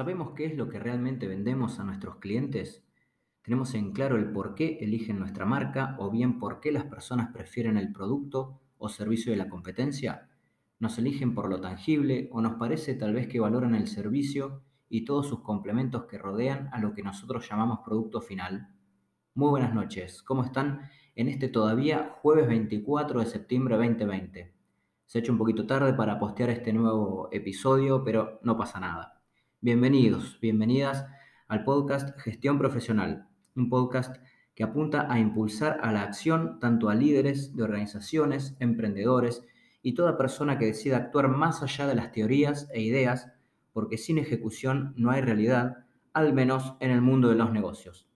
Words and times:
¿Sabemos 0.00 0.32
qué 0.34 0.46
es 0.46 0.56
lo 0.56 0.70
que 0.70 0.78
realmente 0.78 1.28
vendemos 1.28 1.78
a 1.78 1.84
nuestros 1.84 2.16
clientes? 2.16 2.82
¿Tenemos 3.42 3.74
en 3.74 3.92
claro 3.92 4.16
el 4.16 4.32
por 4.32 4.54
qué 4.54 4.78
eligen 4.80 5.18
nuestra 5.18 5.44
marca 5.44 5.94
o 5.98 6.10
bien 6.10 6.38
por 6.38 6.60
qué 6.60 6.72
las 6.72 6.84
personas 6.84 7.34
prefieren 7.34 7.76
el 7.76 7.92
producto 7.92 8.62
o 8.78 8.88
servicio 8.88 9.30
de 9.30 9.36
la 9.36 9.50
competencia? 9.50 10.30
¿Nos 10.78 10.96
eligen 10.96 11.34
por 11.34 11.50
lo 11.50 11.60
tangible 11.60 12.30
o 12.32 12.40
nos 12.40 12.54
parece 12.54 12.94
tal 12.94 13.12
vez 13.12 13.28
que 13.28 13.40
valoran 13.40 13.74
el 13.74 13.88
servicio 13.88 14.62
y 14.88 15.04
todos 15.04 15.28
sus 15.28 15.42
complementos 15.42 16.06
que 16.06 16.16
rodean 16.16 16.70
a 16.72 16.80
lo 16.80 16.94
que 16.94 17.02
nosotros 17.02 17.46
llamamos 17.46 17.80
producto 17.84 18.22
final? 18.22 18.70
Muy 19.34 19.50
buenas 19.50 19.74
noches, 19.74 20.22
¿cómo 20.22 20.44
están 20.44 20.80
en 21.14 21.28
este 21.28 21.48
todavía 21.48 22.16
jueves 22.22 22.48
24 22.48 23.20
de 23.20 23.26
septiembre 23.26 23.76
de 23.76 23.86
2020? 23.86 24.54
Se 25.04 25.18
ha 25.18 25.20
hecho 25.20 25.32
un 25.32 25.38
poquito 25.38 25.66
tarde 25.66 25.92
para 25.92 26.18
postear 26.18 26.48
este 26.48 26.72
nuevo 26.72 27.28
episodio, 27.30 28.02
pero 28.02 28.40
no 28.42 28.56
pasa 28.56 28.80
nada. 28.80 29.19
Bienvenidos, 29.62 30.38
bienvenidas 30.40 31.06
al 31.46 31.64
podcast 31.64 32.18
Gestión 32.18 32.58
Profesional, 32.58 33.28
un 33.54 33.68
podcast 33.68 34.16
que 34.54 34.64
apunta 34.64 35.12
a 35.12 35.18
impulsar 35.18 35.78
a 35.82 35.92
la 35.92 36.02
acción 36.02 36.58
tanto 36.60 36.88
a 36.88 36.94
líderes 36.94 37.54
de 37.54 37.62
organizaciones, 37.62 38.56
emprendedores 38.58 39.44
y 39.82 39.92
toda 39.92 40.16
persona 40.16 40.56
que 40.56 40.64
decida 40.64 40.96
actuar 40.96 41.28
más 41.28 41.62
allá 41.62 41.86
de 41.86 41.94
las 41.94 42.10
teorías 42.10 42.70
e 42.72 42.80
ideas, 42.80 43.30
porque 43.74 43.98
sin 43.98 44.16
ejecución 44.16 44.94
no 44.96 45.10
hay 45.10 45.20
realidad, 45.20 45.84
al 46.14 46.32
menos 46.32 46.76
en 46.80 46.90
el 46.90 47.02
mundo 47.02 47.28
de 47.28 47.34
los 47.34 47.52
negocios. 47.52 48.08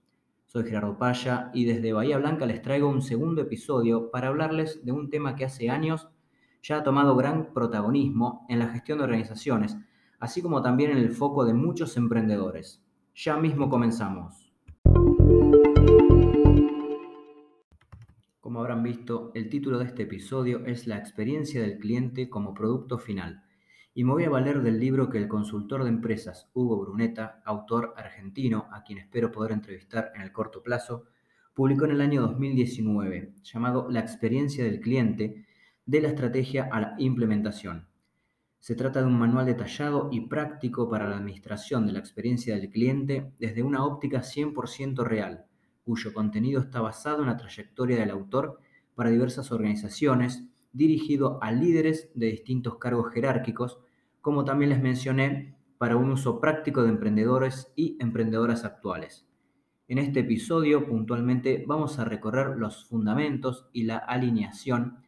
Soy 0.47 0.63
Gerardo 0.63 0.97
Paya 0.97 1.51
y 1.53 1.65
desde 1.65 1.93
Bahía 1.93 2.17
Blanca 2.17 2.47
les 2.47 2.63
traigo 2.63 2.89
un 2.89 3.03
segundo 3.03 3.43
episodio 3.43 4.09
para 4.09 4.29
hablarles 4.29 4.83
de 4.83 4.93
un 4.93 5.11
tema 5.11 5.35
que 5.35 5.45
hace 5.45 5.69
años 5.69 6.09
ya 6.63 6.77
ha 6.77 6.83
tomado 6.83 7.15
gran 7.15 7.53
protagonismo 7.53 8.47
en 8.49 8.57
la 8.57 8.69
gestión 8.69 8.97
de 8.97 9.03
organizaciones, 9.03 9.77
así 10.19 10.41
como 10.41 10.61
también 10.61 10.91
en 10.91 10.97
el 10.97 11.11
foco 11.11 11.45
de 11.45 11.53
muchos 11.53 11.97
emprendedores. 11.97 12.81
Ya 13.15 13.37
mismo 13.37 13.69
comenzamos. 13.69 14.53
Como 18.39 18.59
habrán 18.59 18.83
visto, 18.83 19.31
el 19.33 19.49
título 19.49 19.79
de 19.79 19.85
este 19.85 20.03
episodio 20.03 20.65
es 20.65 20.87
La 20.87 20.97
experiencia 20.97 21.61
del 21.61 21.79
cliente 21.79 22.29
como 22.29 22.53
producto 22.53 22.97
final. 22.97 23.43
Y 23.93 24.03
me 24.03 24.11
voy 24.11 24.25
a 24.25 24.29
valer 24.29 24.61
del 24.61 24.79
libro 24.79 25.09
que 25.09 25.17
el 25.17 25.27
consultor 25.27 25.83
de 25.83 25.89
empresas 25.89 26.49
Hugo 26.53 26.79
Bruneta, 26.79 27.41
autor 27.45 27.93
argentino, 27.97 28.67
a 28.71 28.83
quien 28.83 28.99
espero 28.99 29.31
poder 29.31 29.51
entrevistar 29.51 30.11
en 30.15 30.21
el 30.21 30.31
corto 30.31 30.61
plazo, 30.61 31.05
publicó 31.53 31.85
en 31.85 31.91
el 31.91 32.01
año 32.01 32.21
2019, 32.21 33.33
llamado 33.41 33.89
La 33.89 34.01
experiencia 34.01 34.63
del 34.63 34.81
cliente, 34.81 35.45
de 35.85 36.01
la 36.01 36.09
estrategia 36.09 36.67
a 36.71 36.81
la 36.81 36.95
implementación. 36.97 37.87
Se 38.65 38.73
trata 38.73 38.99
de 38.99 39.05
un 39.05 39.19
manual 39.19 39.45
detallado 39.45 40.09
y 40.11 40.21
práctico 40.21 40.89
para 40.89 41.07
la 41.07 41.17
administración 41.17 41.85
de 41.85 41.93
la 41.93 41.99
experiencia 41.99 42.55
del 42.55 42.71
cliente 42.71 43.31
desde 43.37 43.61
una 43.61 43.85
óptica 43.85 44.21
100% 44.23 45.03
real, 45.03 45.45
cuyo 45.83 46.11
contenido 46.15 46.61
está 46.61 46.81
basado 46.81 47.21
en 47.21 47.27
la 47.27 47.37
trayectoria 47.37 47.99
del 47.99 48.09
autor 48.09 48.57
para 48.95 49.11
diversas 49.11 49.51
organizaciones, 49.51 50.47
dirigido 50.73 51.37
a 51.43 51.51
líderes 51.51 52.09
de 52.15 52.25
distintos 52.31 52.79
cargos 52.79 53.13
jerárquicos, 53.13 53.77
como 54.19 54.45
también 54.45 54.71
les 54.71 54.81
mencioné, 54.81 55.55
para 55.77 55.95
un 55.95 56.09
uso 56.09 56.39
práctico 56.39 56.81
de 56.81 56.89
emprendedores 56.89 57.71
y 57.75 57.97
emprendedoras 57.99 58.65
actuales. 58.65 59.27
En 59.87 59.99
este 59.99 60.21
episodio 60.21 60.87
puntualmente 60.87 61.63
vamos 61.67 61.99
a 61.99 62.05
recorrer 62.05 62.57
los 62.57 62.87
fundamentos 62.87 63.69
y 63.73 63.83
la 63.83 63.97
alineación 63.97 65.04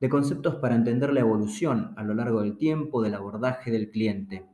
de 0.00 0.08
conceptos 0.08 0.56
para 0.56 0.74
entender 0.74 1.12
la 1.12 1.20
evolución 1.20 1.92
a 1.96 2.04
lo 2.04 2.14
largo 2.14 2.42
del 2.42 2.56
tiempo 2.56 3.02
del 3.02 3.14
abordaje 3.14 3.70
del 3.70 3.90
cliente. 3.90 4.46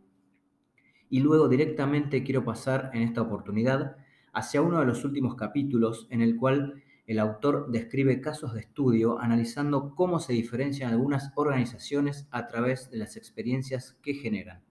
Y 1.10 1.20
luego 1.20 1.48
directamente 1.48 2.24
quiero 2.24 2.44
pasar 2.44 2.90
en 2.94 3.02
esta 3.02 3.22
oportunidad 3.22 3.96
hacia 4.32 4.62
uno 4.62 4.80
de 4.80 4.86
los 4.86 5.04
últimos 5.04 5.36
capítulos 5.36 6.06
en 6.10 6.22
el 6.22 6.36
cual 6.36 6.82
el 7.06 7.18
autor 7.18 7.70
describe 7.70 8.20
casos 8.20 8.54
de 8.54 8.60
estudio 8.60 9.20
analizando 9.20 9.94
cómo 9.94 10.18
se 10.18 10.32
diferencian 10.32 10.90
algunas 10.90 11.32
organizaciones 11.36 12.26
a 12.30 12.46
través 12.46 12.90
de 12.90 12.96
las 12.96 13.16
experiencias 13.16 13.98
que 14.02 14.14
generan. 14.14 14.62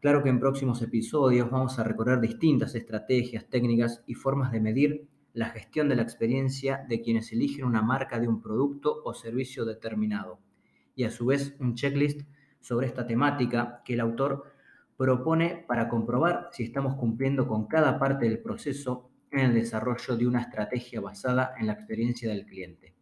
Claro 0.00 0.22
que 0.22 0.30
en 0.30 0.40
próximos 0.40 0.80
episodios 0.82 1.50
vamos 1.50 1.78
a 1.78 1.84
recorrer 1.84 2.20
distintas 2.20 2.74
estrategias, 2.74 3.48
técnicas 3.48 4.02
y 4.06 4.14
formas 4.14 4.52
de 4.52 4.60
medir 4.60 5.08
la 5.34 5.50
gestión 5.50 5.88
de 5.88 5.96
la 5.96 6.02
experiencia 6.02 6.86
de 6.88 7.02
quienes 7.02 7.32
eligen 7.32 7.64
una 7.64 7.82
marca 7.82 8.18
de 8.18 8.28
un 8.28 8.40
producto 8.40 9.02
o 9.04 9.12
servicio 9.12 9.64
determinado, 9.64 10.38
y 10.94 11.04
a 11.04 11.10
su 11.10 11.26
vez 11.26 11.54
un 11.58 11.74
checklist 11.74 12.22
sobre 12.60 12.86
esta 12.86 13.06
temática 13.06 13.82
que 13.84 13.94
el 13.94 14.00
autor 14.00 14.44
propone 14.96 15.64
para 15.66 15.88
comprobar 15.88 16.48
si 16.52 16.62
estamos 16.62 16.94
cumpliendo 16.94 17.48
con 17.48 17.66
cada 17.66 17.98
parte 17.98 18.26
del 18.26 18.38
proceso 18.38 19.10
en 19.32 19.40
el 19.40 19.54
desarrollo 19.54 20.16
de 20.16 20.26
una 20.26 20.40
estrategia 20.40 21.00
basada 21.00 21.54
en 21.58 21.66
la 21.66 21.72
experiencia 21.72 22.28
del 22.28 22.46
cliente. 22.46 22.94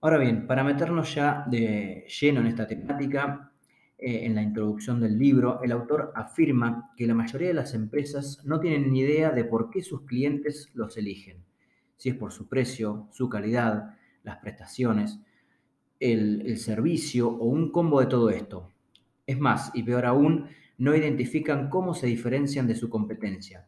Ahora 0.00 0.16
bien, 0.16 0.46
para 0.46 0.64
meternos 0.64 1.14
ya 1.14 1.44
de 1.46 2.06
lleno 2.08 2.40
en 2.40 2.46
esta 2.46 2.66
temática, 2.66 3.52
eh, 3.98 4.26
en 4.26 4.34
la 4.34 4.42
introducción 4.42 5.00
del 5.00 5.18
libro, 5.18 5.62
el 5.62 5.72
autor 5.72 6.12
afirma 6.14 6.92
que 6.96 7.06
la 7.06 7.14
mayoría 7.14 7.48
de 7.48 7.54
las 7.54 7.72
empresas 7.72 8.44
no 8.44 8.60
tienen 8.60 8.92
ni 8.92 9.00
idea 9.00 9.30
de 9.30 9.44
por 9.44 9.70
qué 9.70 9.82
sus 9.82 10.02
clientes 10.02 10.70
los 10.74 10.98
eligen, 10.98 11.42
si 11.96 12.10
es 12.10 12.14
por 12.14 12.30
su 12.30 12.46
precio, 12.46 13.08
su 13.10 13.30
calidad, 13.30 13.96
las 14.22 14.36
prestaciones, 14.38 15.18
el, 15.98 16.58
servicio 16.58 17.28
o 17.28 17.46
un 17.46 17.72
combo 17.72 18.00
de 18.00 18.06
todo 18.06 18.28
esto. 18.28 18.70
Es 19.26 19.38
más, 19.38 19.70
y 19.74 19.82
peor 19.82 20.04
aún, 20.04 20.48
no 20.76 20.94
identifican 20.94 21.70
cómo 21.70 21.94
se 21.94 22.06
diferencian 22.06 22.66
de 22.66 22.74
su 22.74 22.90
competencia. 22.90 23.66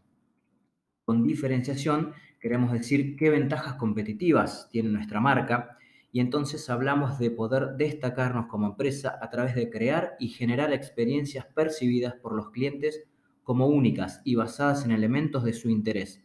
Con 1.07 1.23
diferenciación 1.23 2.13
queremos 2.39 2.71
decir 2.73 3.17
qué 3.17 3.31
ventajas 3.31 3.75
competitivas 3.75 4.69
tiene 4.71 4.91
nuestra 4.91 5.21
marca 5.21 5.78
y 6.11 6.21
entonces 6.21 6.71
hablamos 6.71 7.19
de 7.19 7.31
poder 7.31 7.77
destacarnos 7.77 8.47
como 8.47 8.67
empresa 8.67 9.19
a 9.21 9.29
través 9.31 9.55
de 9.55 9.71
crear 9.71 10.17
y 10.19 10.29
generar 10.29 10.73
experiencias 10.73 11.47
percibidas 11.47 12.15
por 12.15 12.35
los 12.35 12.51
clientes 12.51 13.05
como 13.43 13.67
únicas 13.67 14.21
y 14.25 14.35
basadas 14.35 14.85
en 14.85 14.91
elementos 14.91 15.45
de 15.45 15.53
su 15.53 15.69
interés. 15.69 16.25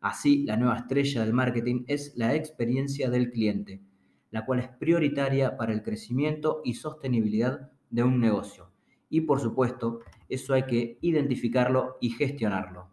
Así, 0.00 0.44
la 0.44 0.56
nueva 0.56 0.76
estrella 0.76 1.22
del 1.22 1.32
marketing 1.32 1.84
es 1.86 2.12
la 2.16 2.34
experiencia 2.34 3.08
del 3.08 3.30
cliente, 3.30 3.82
la 4.30 4.44
cual 4.44 4.58
es 4.58 4.68
prioritaria 4.68 5.56
para 5.56 5.72
el 5.72 5.82
crecimiento 5.82 6.60
y 6.64 6.74
sostenibilidad 6.74 7.70
de 7.90 8.02
un 8.02 8.20
negocio. 8.20 8.72
Y 9.08 9.22
por 9.22 9.40
supuesto, 9.40 10.00
eso 10.28 10.54
hay 10.54 10.64
que 10.64 10.98
identificarlo 11.02 11.98
y 12.00 12.10
gestionarlo. 12.10 12.91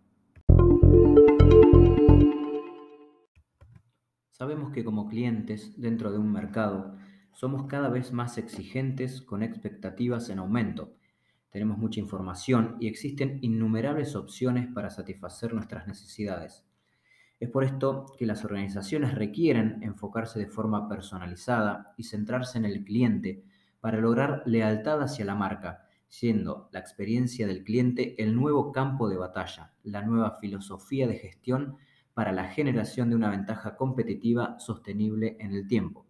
Sabemos 4.39 4.71
que 4.71 4.85
como 4.85 5.09
clientes 5.09 5.73
dentro 5.75 6.13
de 6.13 6.17
un 6.17 6.31
mercado 6.31 6.95
somos 7.33 7.67
cada 7.67 7.89
vez 7.89 8.13
más 8.13 8.37
exigentes 8.37 9.21
con 9.21 9.43
expectativas 9.43 10.29
en 10.29 10.39
aumento. 10.39 10.95
Tenemos 11.49 11.77
mucha 11.77 11.99
información 11.99 12.77
y 12.79 12.87
existen 12.87 13.39
innumerables 13.41 14.15
opciones 14.15 14.69
para 14.73 14.91
satisfacer 14.91 15.53
nuestras 15.53 15.87
necesidades. 15.87 16.65
Es 17.41 17.49
por 17.49 17.65
esto 17.65 18.05
que 18.17 18.25
las 18.25 18.45
organizaciones 18.45 19.13
requieren 19.13 19.83
enfocarse 19.83 20.39
de 20.39 20.47
forma 20.47 20.87
personalizada 20.87 21.93
y 21.97 22.03
centrarse 22.03 22.57
en 22.59 22.63
el 22.63 22.85
cliente 22.85 23.43
para 23.81 23.97
lograr 23.97 24.43
lealtad 24.45 25.01
hacia 25.01 25.25
la 25.25 25.35
marca, 25.35 25.83
siendo 26.07 26.69
la 26.71 26.79
experiencia 26.79 27.45
del 27.45 27.65
cliente 27.65 28.15
el 28.23 28.37
nuevo 28.37 28.71
campo 28.71 29.09
de 29.09 29.17
batalla, 29.17 29.73
la 29.83 30.01
nueva 30.01 30.37
filosofía 30.39 31.07
de 31.07 31.17
gestión 31.17 31.75
para 32.19 32.33
la 32.33 32.49
generación 32.49 33.09
de 33.09 33.15
una 33.15 33.29
ventaja 33.29 33.77
competitiva 33.77 34.59
sostenible 34.59 35.37
en 35.39 35.53
el 35.53 35.69
tiempo. 35.69 36.05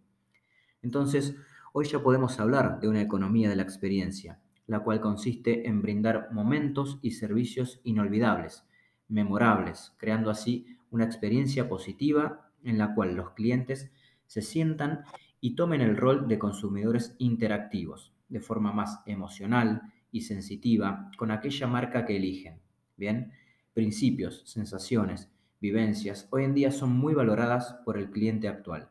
Entonces, 0.81 1.35
hoy 1.71 1.85
ya 1.85 2.01
podemos 2.01 2.39
hablar 2.39 2.79
de 2.79 2.87
una 2.87 2.99
economía 2.99 3.47
de 3.47 3.55
la 3.55 3.61
experiencia, 3.61 4.39
la 4.65 4.79
cual 4.79 5.01
consiste 5.01 5.67
en 5.67 5.83
brindar 5.83 6.29
momentos 6.31 6.97
y 7.03 7.11
servicios 7.11 7.79
inolvidables, 7.83 8.65
memorables, 9.07 9.93
creando 9.99 10.31
así 10.31 10.79
una 10.89 11.05
experiencia 11.05 11.69
positiva 11.69 12.49
en 12.63 12.79
la 12.79 12.95
cual 12.95 13.13
los 13.13 13.33
clientes 13.33 13.91
se 14.25 14.41
sientan 14.41 15.03
y 15.39 15.53
tomen 15.53 15.81
el 15.81 15.95
rol 15.95 16.27
de 16.27 16.39
consumidores 16.39 17.13
interactivos, 17.19 18.15
de 18.29 18.39
forma 18.39 18.73
más 18.73 19.03
emocional 19.05 19.83
y 20.11 20.21
sensitiva 20.21 21.11
con 21.19 21.29
aquella 21.29 21.67
marca 21.67 22.03
que 22.03 22.17
eligen. 22.17 22.59
Bien, 22.97 23.31
principios, 23.75 24.41
sensaciones, 24.47 25.29
vivencias, 25.59 26.27
hoy 26.31 26.43
en 26.43 26.53
día 26.53 26.71
son 26.71 26.91
muy 26.91 27.13
valoradas 27.13 27.79
por 27.85 27.97
el 27.97 28.11
cliente 28.11 28.47
actual. 28.47 28.89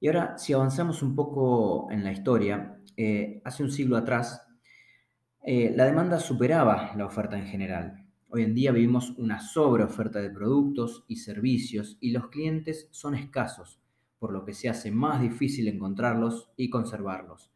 Y 0.00 0.08
ahora, 0.08 0.38
si 0.38 0.52
avanzamos 0.52 1.02
un 1.02 1.14
poco 1.14 1.90
en 1.90 2.04
la 2.04 2.12
historia, 2.12 2.78
eh, 2.96 3.40
hace 3.44 3.62
un 3.62 3.70
siglo 3.70 3.96
atrás, 3.96 4.46
eh, 5.42 5.72
la 5.74 5.84
demanda 5.84 6.18
superaba 6.18 6.92
la 6.96 7.06
oferta 7.06 7.38
en 7.38 7.46
general. 7.46 8.06
Hoy 8.28 8.42
en 8.42 8.54
día 8.54 8.72
vivimos 8.72 9.10
una 9.18 9.40
sobreoferta 9.40 10.20
de 10.20 10.30
productos 10.30 11.04
y 11.08 11.16
servicios 11.16 11.96
y 12.00 12.10
los 12.10 12.28
clientes 12.28 12.88
son 12.90 13.14
escasos, 13.14 13.80
por 14.18 14.32
lo 14.32 14.44
que 14.44 14.54
se 14.54 14.68
hace 14.68 14.90
más 14.90 15.20
difícil 15.20 15.68
encontrarlos 15.68 16.50
y 16.56 16.68
conservarlos. 16.68 17.52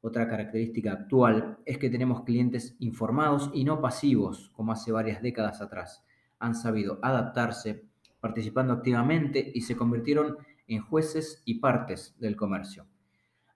Otra 0.00 0.28
característica 0.28 0.92
actual 0.92 1.58
es 1.64 1.78
que 1.78 1.88
tenemos 1.88 2.24
clientes 2.24 2.74
informados 2.80 3.50
y 3.54 3.62
no 3.62 3.80
pasivos, 3.80 4.50
como 4.54 4.72
hace 4.72 4.90
varias 4.90 5.22
décadas 5.22 5.60
atrás. 5.62 6.04
Han 6.42 6.54
sabido 6.54 6.98
adaptarse, 7.00 7.86
participando 8.20 8.74
activamente 8.74 9.50
y 9.54 9.62
se 9.62 9.76
convirtieron 9.76 10.36
en 10.66 10.82
jueces 10.82 11.42
y 11.46 11.60
partes 11.60 12.14
del 12.18 12.36
comercio. 12.36 12.86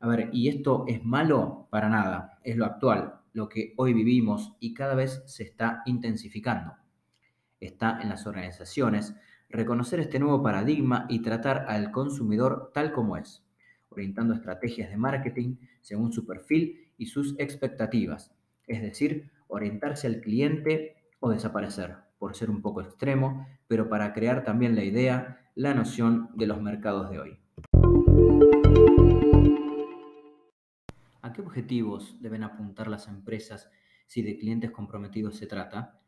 A 0.00 0.08
ver, 0.08 0.30
¿y 0.32 0.48
esto 0.48 0.84
es 0.88 1.04
malo? 1.04 1.68
Para 1.70 1.90
nada, 1.90 2.38
es 2.42 2.56
lo 2.56 2.64
actual, 2.64 3.20
lo 3.34 3.48
que 3.50 3.74
hoy 3.76 3.92
vivimos 3.92 4.56
y 4.58 4.72
cada 4.72 4.94
vez 4.94 5.22
se 5.26 5.42
está 5.42 5.82
intensificando. 5.84 6.72
Está 7.60 8.00
en 8.00 8.08
las 8.08 8.26
organizaciones 8.26 9.14
reconocer 9.50 10.00
este 10.00 10.18
nuevo 10.18 10.42
paradigma 10.42 11.06
y 11.10 11.20
tratar 11.20 11.66
al 11.68 11.90
consumidor 11.90 12.70
tal 12.72 12.92
como 12.92 13.18
es 13.18 13.46
orientando 13.96 14.34
estrategias 14.34 14.90
de 14.90 14.96
marketing 14.96 15.56
según 15.80 16.12
su 16.12 16.26
perfil 16.26 16.90
y 16.98 17.06
sus 17.06 17.34
expectativas, 17.38 18.32
es 18.66 18.82
decir, 18.82 19.30
orientarse 19.48 20.06
al 20.06 20.20
cliente 20.20 20.96
o 21.20 21.30
desaparecer, 21.30 21.96
por 22.18 22.34
ser 22.34 22.50
un 22.50 22.62
poco 22.62 22.80
extremo, 22.80 23.46
pero 23.68 23.88
para 23.88 24.12
crear 24.12 24.44
también 24.44 24.74
la 24.74 24.84
idea, 24.84 25.50
la 25.54 25.74
noción 25.74 26.30
de 26.34 26.46
los 26.46 26.60
mercados 26.60 27.10
de 27.10 27.18
hoy. 27.18 27.38
¿A 31.22 31.32
qué 31.32 31.40
objetivos 31.40 32.20
deben 32.20 32.44
apuntar 32.44 32.88
las 32.88 33.08
empresas 33.08 33.70
si 34.06 34.22
de 34.22 34.38
clientes 34.38 34.70
comprometidos 34.70 35.36
se 35.36 35.46
trata? 35.46 35.98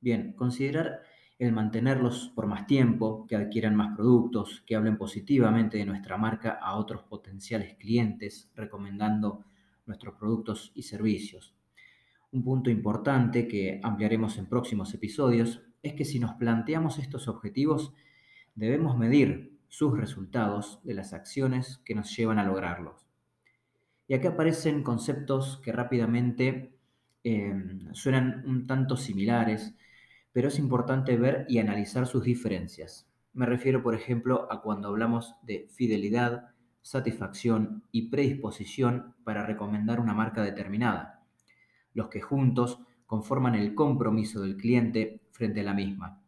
Bien, 0.00 0.32
considerar 0.32 1.02
el 1.38 1.52
mantenerlos 1.52 2.30
por 2.34 2.46
más 2.46 2.66
tiempo, 2.66 3.26
que 3.26 3.36
adquieran 3.36 3.74
más 3.74 3.96
productos, 3.96 4.62
que 4.66 4.76
hablen 4.76 4.96
positivamente 4.96 5.78
de 5.78 5.86
nuestra 5.86 6.16
marca 6.16 6.52
a 6.52 6.76
otros 6.76 7.02
potenciales 7.02 7.74
clientes, 7.76 8.50
recomendando 8.54 9.44
nuestros 9.86 10.14
productos 10.14 10.72
y 10.74 10.84
servicios. 10.84 11.54
Un 12.32 12.44
punto 12.44 12.70
importante 12.70 13.46
que 13.46 13.78
ampliaremos 13.82 14.38
en 14.38 14.46
próximos 14.46 14.94
episodios 14.94 15.60
es 15.82 15.92
que 15.92 16.06
si 16.06 16.18
nos 16.18 16.32
planteamos 16.32 16.98
estos 16.98 17.28
objetivos, 17.28 17.92
debemos 18.54 18.96
medir 18.96 19.58
sus 19.68 19.98
resultados 19.98 20.80
de 20.82 20.94
las 20.94 21.12
acciones 21.12 21.82
que 21.84 21.94
nos 21.94 22.16
llevan 22.16 22.38
a 22.38 22.44
lograrlos. 22.44 23.06
Y 24.08 24.14
aquí 24.14 24.28
aparecen 24.28 24.82
conceptos 24.82 25.60
que 25.62 25.72
rápidamente 25.72 26.74
eh, 27.22 27.52
suenan 27.92 28.42
un 28.46 28.66
tanto 28.66 28.96
similares, 28.96 29.74
pero 30.32 30.48
es 30.48 30.58
importante 30.58 31.18
ver 31.18 31.44
y 31.50 31.58
analizar 31.58 32.06
sus 32.06 32.24
diferencias. 32.24 33.06
Me 33.34 33.44
refiero, 33.44 33.82
por 33.82 33.94
ejemplo, 33.94 34.50
a 34.50 34.62
cuando 34.62 34.88
hablamos 34.88 35.34
de 35.42 35.68
fidelidad, 35.70 36.48
satisfacción 36.80 37.84
y 37.92 38.08
predisposición 38.08 39.14
para 39.22 39.44
recomendar 39.46 40.00
una 40.00 40.14
marca 40.14 40.42
determinada, 40.42 41.11
los 41.94 42.08
que 42.08 42.20
juntos 42.20 42.80
conforman 43.06 43.54
el 43.54 43.74
compromiso 43.74 44.40
del 44.40 44.56
cliente 44.56 45.20
frente 45.30 45.60
a 45.60 45.64
la 45.64 45.74
misma. 45.74 46.22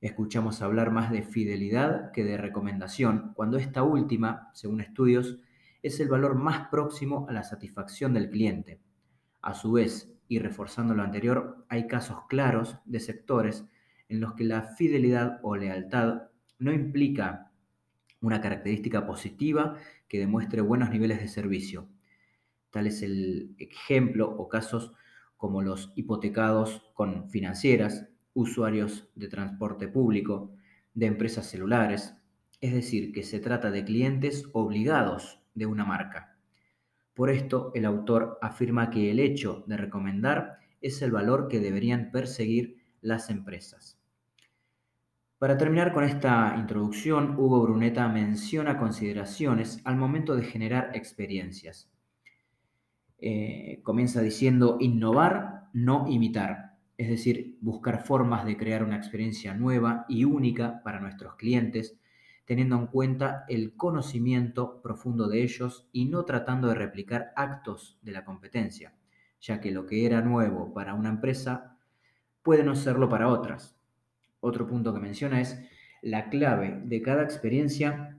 Escuchamos 0.00 0.60
hablar 0.60 0.90
más 0.90 1.10
de 1.10 1.22
fidelidad 1.22 2.12
que 2.12 2.24
de 2.24 2.36
recomendación, 2.36 3.32
cuando 3.34 3.56
esta 3.56 3.82
última, 3.82 4.50
según 4.52 4.80
estudios, 4.80 5.38
es 5.82 6.00
el 6.00 6.08
valor 6.08 6.34
más 6.34 6.68
próximo 6.68 7.26
a 7.28 7.32
la 7.32 7.42
satisfacción 7.42 8.12
del 8.12 8.28
cliente. 8.28 8.80
A 9.40 9.54
su 9.54 9.72
vez, 9.72 10.12
y 10.28 10.38
reforzando 10.38 10.94
lo 10.94 11.02
anterior, 11.02 11.64
hay 11.68 11.86
casos 11.86 12.18
claros 12.28 12.78
de 12.84 13.00
sectores 13.00 13.66
en 14.08 14.20
los 14.20 14.34
que 14.34 14.44
la 14.44 14.62
fidelidad 14.62 15.38
o 15.42 15.56
lealtad 15.56 16.24
no 16.58 16.72
implica 16.72 17.50
una 18.20 18.40
característica 18.40 19.06
positiva 19.06 19.76
que 20.08 20.18
demuestre 20.18 20.60
buenos 20.60 20.90
niveles 20.90 21.20
de 21.20 21.28
servicio. 21.28 21.88
Tal 22.74 22.88
es 22.88 23.02
el 23.02 23.54
ejemplo 23.60 24.28
o 24.28 24.48
casos 24.48 24.94
como 25.36 25.62
los 25.62 25.92
hipotecados 25.94 26.82
con 26.92 27.30
financieras, 27.30 28.08
usuarios 28.32 29.08
de 29.14 29.28
transporte 29.28 29.86
público, 29.86 30.56
de 30.92 31.06
empresas 31.06 31.46
celulares, 31.48 32.16
es 32.60 32.74
decir, 32.74 33.12
que 33.12 33.22
se 33.22 33.38
trata 33.38 33.70
de 33.70 33.84
clientes 33.84 34.48
obligados 34.52 35.40
de 35.54 35.66
una 35.66 35.84
marca. 35.84 36.36
Por 37.14 37.30
esto, 37.30 37.70
el 37.76 37.84
autor 37.84 38.40
afirma 38.42 38.90
que 38.90 39.12
el 39.12 39.20
hecho 39.20 39.62
de 39.68 39.76
recomendar 39.76 40.58
es 40.80 41.00
el 41.00 41.12
valor 41.12 41.46
que 41.46 41.60
deberían 41.60 42.10
perseguir 42.10 42.78
las 43.00 43.30
empresas. 43.30 44.00
Para 45.38 45.56
terminar 45.56 45.92
con 45.92 46.02
esta 46.02 46.56
introducción, 46.58 47.36
Hugo 47.38 47.62
Bruneta 47.62 48.08
menciona 48.08 48.78
consideraciones 48.78 49.80
al 49.84 49.94
momento 49.94 50.34
de 50.34 50.42
generar 50.42 50.90
experiencias. 50.94 51.93
Eh, 53.18 53.80
comienza 53.82 54.20
diciendo 54.20 54.76
innovar, 54.80 55.68
no 55.72 56.06
imitar, 56.08 56.76
es 56.96 57.08
decir, 57.08 57.58
buscar 57.60 58.04
formas 58.04 58.44
de 58.44 58.56
crear 58.56 58.82
una 58.82 58.96
experiencia 58.96 59.54
nueva 59.54 60.04
y 60.08 60.24
única 60.24 60.82
para 60.82 61.00
nuestros 61.00 61.34
clientes 61.36 61.98
teniendo 62.44 62.76
en 62.76 62.86
cuenta 62.86 63.44
el 63.48 63.74
conocimiento 63.74 64.82
profundo 64.82 65.28
de 65.28 65.42
ellos 65.42 65.88
y 65.92 66.06
no 66.06 66.24
tratando 66.24 66.68
de 66.68 66.74
replicar 66.74 67.32
actos 67.36 67.98
de 68.02 68.12
la 68.12 68.24
competencia, 68.24 68.94
ya 69.40 69.60
que 69.60 69.70
lo 69.70 69.86
que 69.86 70.06
era 70.06 70.20
nuevo 70.20 70.72
para 70.74 70.94
una 70.94 71.08
empresa 71.08 71.78
puede 72.42 72.62
no 72.62 72.74
serlo 72.74 73.08
para 73.08 73.28
otras. 73.28 73.78
Otro 74.40 74.66
punto 74.66 74.92
que 74.92 75.00
menciona 75.00 75.40
es 75.40 75.58
la 76.02 76.28
clave 76.28 76.82
de 76.84 77.00
cada 77.00 77.22
experiencia 77.22 78.18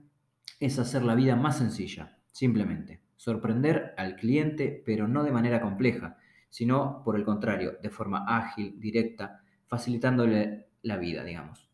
es 0.58 0.78
hacer 0.78 1.04
la 1.04 1.14
vida 1.14 1.36
más 1.36 1.58
sencilla, 1.58 2.18
simplemente. 2.32 3.05
Sorprender 3.16 3.94
al 3.96 4.16
cliente, 4.16 4.82
pero 4.84 5.08
no 5.08 5.24
de 5.24 5.32
manera 5.32 5.60
compleja, 5.60 6.16
sino 6.50 7.02
por 7.04 7.16
el 7.16 7.24
contrario, 7.24 7.78
de 7.82 7.90
forma 7.90 8.24
ágil, 8.28 8.78
directa, 8.78 9.42
facilitándole 9.66 10.68
la 10.82 10.96
vida, 10.96 11.24
digamos. 11.24 11.68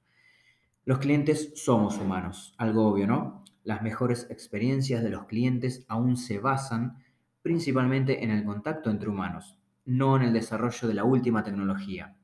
Los 0.84 0.98
clientes 0.98 1.52
somos 1.54 1.98
humanos, 1.98 2.54
algo 2.58 2.86
obvio, 2.88 3.06
¿no? 3.06 3.44
Las 3.62 3.82
mejores 3.82 4.26
experiencias 4.30 5.02
de 5.02 5.10
los 5.10 5.26
clientes 5.26 5.84
aún 5.88 6.16
se 6.16 6.38
basan 6.38 6.96
principalmente 7.42 8.24
en 8.24 8.30
el 8.30 8.44
contacto 8.44 8.90
entre 8.90 9.08
humanos, 9.08 9.58
no 9.84 10.16
en 10.16 10.22
el 10.22 10.32
desarrollo 10.32 10.88
de 10.88 10.94
la 10.94 11.04
última 11.04 11.44
tecnología. 11.44 12.16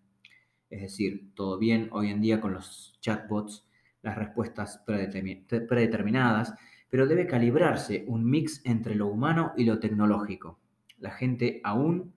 Es 0.70 0.82
decir, 0.82 1.32
todo 1.34 1.58
bien 1.58 1.88
hoy 1.92 2.10
en 2.10 2.20
día 2.20 2.40
con 2.40 2.52
los 2.52 2.98
chatbots, 3.00 3.66
las 4.02 4.16
respuestas 4.16 4.82
predeterminadas, 4.86 6.54
pero 6.90 7.06
debe 7.06 7.26
calibrarse 7.26 8.04
un 8.06 8.28
mix 8.28 8.60
entre 8.64 8.94
lo 8.94 9.06
humano 9.08 9.52
y 9.56 9.64
lo 9.64 9.78
tecnológico. 9.78 10.58
La 10.98 11.10
gente 11.10 11.60
aún 11.64 12.14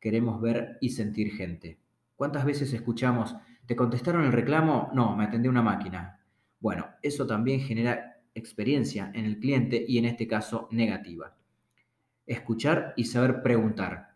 queremos 0.00 0.40
ver 0.40 0.78
y 0.80 0.90
sentir 0.90 1.32
gente. 1.32 1.78
¿Cuántas 2.16 2.44
veces 2.44 2.72
escuchamos, 2.72 3.36
¿Te 3.68 3.76
contestaron 3.76 4.24
el 4.24 4.32
reclamo? 4.32 4.88
No, 4.94 5.14
me 5.14 5.24
atendió 5.24 5.50
una 5.50 5.60
máquina. 5.60 6.18
Bueno, 6.58 6.86
eso 7.02 7.26
también 7.26 7.60
genera 7.60 8.18
experiencia 8.34 9.12
en 9.14 9.26
el 9.26 9.38
cliente 9.38 9.84
y 9.86 9.98
en 9.98 10.06
este 10.06 10.26
caso 10.26 10.68
negativa. 10.70 11.36
Escuchar 12.24 12.94
y 12.96 13.04
saber 13.04 13.42
preguntar. 13.42 14.14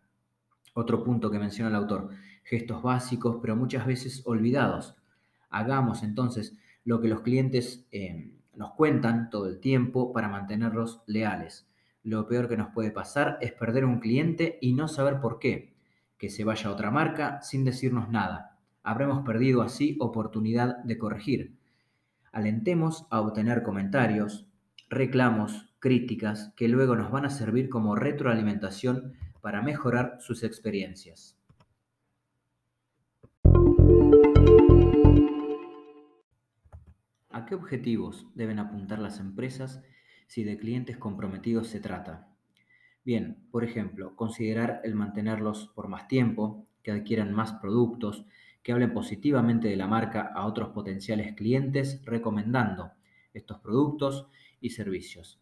Otro 0.72 1.04
punto 1.04 1.30
que 1.30 1.38
menciona 1.38 1.68
el 1.68 1.76
autor, 1.76 2.08
gestos 2.44 2.82
básicos 2.82 3.40
pero 3.42 3.54
muchas 3.54 3.84
veces 3.84 4.22
olvidados. 4.24 4.96
Hagamos 5.50 6.02
entonces 6.02 6.56
lo 6.86 7.02
que 7.02 7.08
los 7.08 7.20
clientes 7.20 7.86
eh, 7.92 8.32
nos 8.54 8.72
cuentan 8.72 9.30
todo 9.30 9.46
el 9.46 9.60
tiempo 9.60 10.12
para 10.12 10.28
mantenerlos 10.28 11.02
leales. 11.06 11.66
Lo 12.02 12.26
peor 12.26 12.48
que 12.48 12.56
nos 12.56 12.72
puede 12.72 12.90
pasar 12.90 13.38
es 13.40 13.52
perder 13.52 13.84
un 13.84 14.00
cliente 14.00 14.58
y 14.60 14.74
no 14.74 14.88
saber 14.88 15.20
por 15.20 15.38
qué, 15.38 15.74
que 16.18 16.30
se 16.30 16.44
vaya 16.44 16.68
a 16.68 16.72
otra 16.72 16.90
marca 16.90 17.40
sin 17.42 17.64
decirnos 17.64 18.08
nada 18.08 18.52
habremos 18.82 19.24
perdido 19.24 19.62
así 19.62 19.96
oportunidad 20.00 20.78
de 20.78 20.98
corregir. 20.98 21.56
Alentemos 22.32 23.06
a 23.10 23.20
obtener 23.20 23.62
comentarios, 23.62 24.46
reclamos, 24.88 25.68
críticas 25.78 26.52
que 26.56 26.68
luego 26.68 26.96
nos 26.96 27.10
van 27.10 27.24
a 27.24 27.30
servir 27.30 27.68
como 27.68 27.96
retroalimentación 27.96 29.14
para 29.40 29.62
mejorar 29.62 30.18
sus 30.20 30.42
experiencias. 30.44 31.36
Qué 37.52 37.56
objetivos 37.56 38.26
deben 38.34 38.58
apuntar 38.58 38.98
las 38.98 39.20
empresas 39.20 39.82
si 40.26 40.42
de 40.42 40.56
clientes 40.56 40.96
comprometidos 40.96 41.66
se 41.66 41.80
trata? 41.80 42.30
Bien, 43.04 43.46
por 43.50 43.62
ejemplo, 43.62 44.16
considerar 44.16 44.80
el 44.84 44.94
mantenerlos 44.94 45.70
por 45.74 45.86
más 45.86 46.08
tiempo, 46.08 46.66
que 46.82 46.92
adquieran 46.92 47.34
más 47.34 47.52
productos, 47.52 48.24
que 48.62 48.72
hablen 48.72 48.94
positivamente 48.94 49.68
de 49.68 49.76
la 49.76 49.86
marca 49.86 50.32
a 50.34 50.46
otros 50.46 50.70
potenciales 50.70 51.34
clientes 51.34 52.02
recomendando 52.06 52.92
estos 53.34 53.58
productos 53.58 54.28
y 54.62 54.70
servicios. 54.70 55.38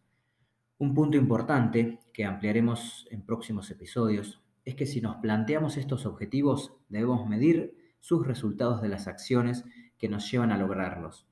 Un 0.79 0.93
punto 0.93 1.15
importante 1.15 2.01
que 2.11 2.25
ampliaremos 2.25 3.07
en 3.09 3.21
próximos 3.21 3.71
episodios 3.71 4.41
es 4.65 4.75
que 4.75 4.85
si 4.85 4.99
nos 4.99 5.15
planteamos 5.21 5.77
estos 5.77 6.05
objetivos 6.05 6.73
debemos 6.89 7.25
medir 7.25 7.73
sus 8.01 8.27
resultados 8.27 8.81
de 8.81 8.89
las 8.89 9.07
acciones 9.07 9.63
que 9.97 10.09
nos 10.09 10.29
llevan 10.29 10.51
a 10.51 10.57
lograrlos. 10.57 11.30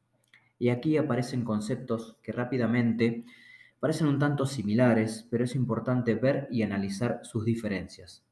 Y 0.59 0.69
aquí 0.69 0.97
aparecen 0.97 1.43
conceptos 1.43 2.17
que 2.21 2.31
rápidamente 2.31 3.25
Parecen 3.79 4.07
un 4.07 4.19
tanto 4.19 4.45
similares, 4.45 5.25
pero 5.31 5.45
es 5.45 5.55
importante 5.55 6.13
ver 6.13 6.49
y 6.51 6.63
analizar 6.63 7.21
sus 7.23 7.45
diferencias. 7.45 8.25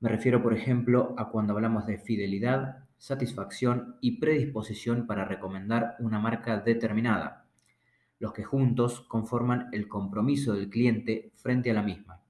Me 0.00 0.08
refiero, 0.08 0.42
por 0.42 0.54
ejemplo, 0.54 1.14
a 1.16 1.30
cuando 1.30 1.52
hablamos 1.52 1.86
de 1.86 1.98
fidelidad, 1.98 2.84
satisfacción 2.98 3.96
y 4.00 4.18
predisposición 4.18 5.06
para 5.06 5.24
recomendar 5.24 5.94
una 6.00 6.18
marca 6.18 6.58
determinada, 6.58 7.46
los 8.18 8.32
que 8.32 8.42
juntos 8.42 9.02
conforman 9.02 9.68
el 9.72 9.86
compromiso 9.86 10.54
del 10.54 10.68
cliente 10.68 11.30
frente 11.36 11.70
a 11.70 11.74
la 11.74 11.82
misma. 11.82 12.20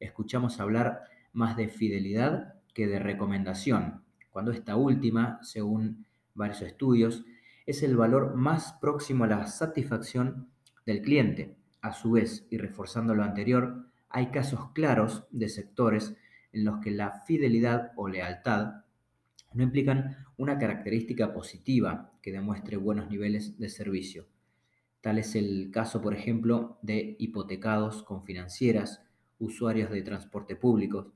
Escuchamos 0.00 0.60
hablar 0.60 1.02
más 1.34 1.56
de 1.56 1.68
fidelidad 1.68 2.54
que 2.72 2.86
de 2.86 2.98
recomendación, 2.98 4.04
cuando 4.30 4.52
esta 4.52 4.76
última, 4.76 5.38
según 5.42 6.06
varios 6.34 6.62
estudios, 6.62 7.24
es 7.68 7.82
el 7.82 7.98
valor 7.98 8.34
más 8.34 8.72
próximo 8.80 9.24
a 9.24 9.26
la 9.26 9.46
satisfacción 9.46 10.48
del 10.86 11.02
cliente. 11.02 11.58
A 11.82 11.92
su 11.92 12.12
vez, 12.12 12.46
y 12.48 12.56
reforzando 12.56 13.14
lo 13.14 13.22
anterior, 13.22 13.90
hay 14.08 14.28
casos 14.30 14.72
claros 14.72 15.26
de 15.30 15.50
sectores 15.50 16.16
en 16.50 16.64
los 16.64 16.80
que 16.80 16.90
la 16.90 17.20
fidelidad 17.26 17.92
o 17.94 18.08
lealtad 18.08 18.84
no 19.52 19.62
implican 19.62 20.16
una 20.38 20.58
característica 20.58 21.34
positiva 21.34 22.10
que 22.22 22.32
demuestre 22.32 22.78
buenos 22.78 23.10
niveles 23.10 23.58
de 23.58 23.68
servicio. 23.68 24.26
Tal 25.02 25.18
es 25.18 25.34
el 25.34 25.70
caso, 25.70 26.00
por 26.00 26.14
ejemplo, 26.14 26.78
de 26.80 27.16
hipotecados 27.18 28.02
con 28.02 28.24
financieras, 28.24 29.02
usuarios 29.38 29.90
de 29.90 30.00
transporte 30.00 30.56
público, 30.56 31.12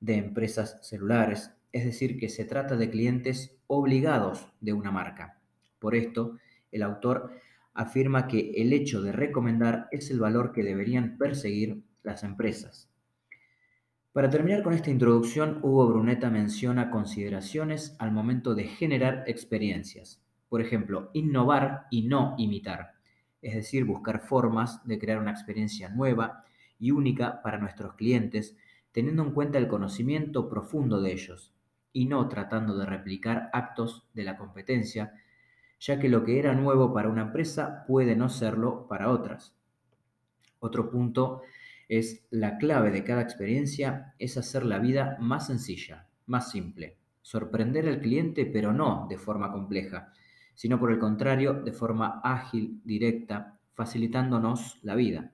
de 0.00 0.16
empresas 0.16 0.78
celulares, 0.86 1.52
es 1.72 1.86
decir, 1.86 2.18
que 2.18 2.28
se 2.28 2.44
trata 2.44 2.76
de 2.76 2.90
clientes 2.90 3.56
obligados 3.66 4.52
de 4.60 4.74
una 4.74 4.90
marca. 4.90 5.35
Por 5.86 5.94
esto, 5.94 6.36
el 6.72 6.82
autor 6.82 7.30
afirma 7.72 8.26
que 8.26 8.50
el 8.56 8.72
hecho 8.72 9.02
de 9.02 9.12
recomendar 9.12 9.86
es 9.92 10.10
el 10.10 10.18
valor 10.18 10.50
que 10.50 10.64
deberían 10.64 11.16
perseguir 11.16 11.84
las 12.02 12.24
empresas. 12.24 12.90
Para 14.12 14.28
terminar 14.28 14.64
con 14.64 14.72
esta 14.72 14.90
introducción, 14.90 15.60
Hugo 15.62 15.86
Brunetta 15.86 16.28
menciona 16.28 16.90
consideraciones 16.90 17.94
al 18.00 18.10
momento 18.10 18.56
de 18.56 18.64
generar 18.64 19.22
experiencias. 19.28 20.20
Por 20.48 20.60
ejemplo, 20.60 21.10
innovar 21.12 21.86
y 21.92 22.08
no 22.08 22.34
imitar, 22.36 22.94
es 23.40 23.54
decir, 23.54 23.84
buscar 23.84 24.26
formas 24.26 24.84
de 24.88 24.98
crear 24.98 25.20
una 25.20 25.30
experiencia 25.30 25.88
nueva 25.88 26.42
y 26.80 26.90
única 26.90 27.42
para 27.42 27.58
nuestros 27.58 27.94
clientes, 27.94 28.56
teniendo 28.90 29.22
en 29.22 29.30
cuenta 29.30 29.58
el 29.58 29.68
conocimiento 29.68 30.48
profundo 30.48 31.00
de 31.00 31.12
ellos 31.12 31.54
y 31.92 32.06
no 32.06 32.28
tratando 32.28 32.76
de 32.76 32.86
replicar 32.86 33.50
actos 33.52 34.04
de 34.14 34.24
la 34.24 34.36
competencia, 34.36 35.12
ya 35.78 35.98
que 35.98 36.08
lo 36.08 36.24
que 36.24 36.38
era 36.38 36.54
nuevo 36.54 36.92
para 36.92 37.08
una 37.08 37.22
empresa 37.22 37.84
puede 37.86 38.16
no 38.16 38.28
serlo 38.28 38.86
para 38.88 39.10
otras. 39.10 39.54
Otro 40.58 40.90
punto 40.90 41.42
es 41.88 42.26
la 42.30 42.58
clave 42.58 42.90
de 42.90 43.04
cada 43.04 43.22
experiencia 43.22 44.14
es 44.18 44.36
hacer 44.36 44.64
la 44.64 44.78
vida 44.78 45.16
más 45.20 45.46
sencilla, 45.46 46.08
más 46.26 46.50
simple. 46.50 46.96
Sorprender 47.22 47.88
al 47.88 48.00
cliente, 48.00 48.46
pero 48.46 48.72
no 48.72 49.06
de 49.08 49.18
forma 49.18 49.52
compleja, 49.52 50.12
sino 50.54 50.78
por 50.78 50.90
el 50.90 50.98
contrario, 50.98 51.54
de 51.54 51.72
forma 51.72 52.20
ágil, 52.24 52.80
directa, 52.84 53.58
facilitándonos 53.74 54.80
la 54.82 54.94
vida. 54.94 55.32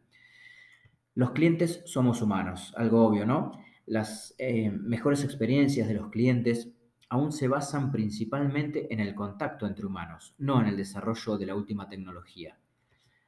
Los 1.14 1.30
clientes 1.32 1.82
somos 1.84 2.22
humanos, 2.22 2.74
algo 2.76 3.06
obvio, 3.06 3.26
¿no? 3.26 3.52
Las 3.86 4.34
eh, 4.38 4.70
mejores 4.70 5.24
experiencias 5.24 5.86
de 5.86 5.94
los 5.94 6.10
clientes 6.10 6.72
aún 7.12 7.30
se 7.30 7.46
basan 7.46 7.92
principalmente 7.92 8.90
en 8.90 8.98
el 8.98 9.14
contacto 9.14 9.66
entre 9.66 9.84
humanos, 9.84 10.34
no 10.38 10.62
en 10.62 10.68
el 10.68 10.78
desarrollo 10.78 11.36
de 11.36 11.44
la 11.44 11.54
última 11.54 11.86
tecnología. 11.86 12.56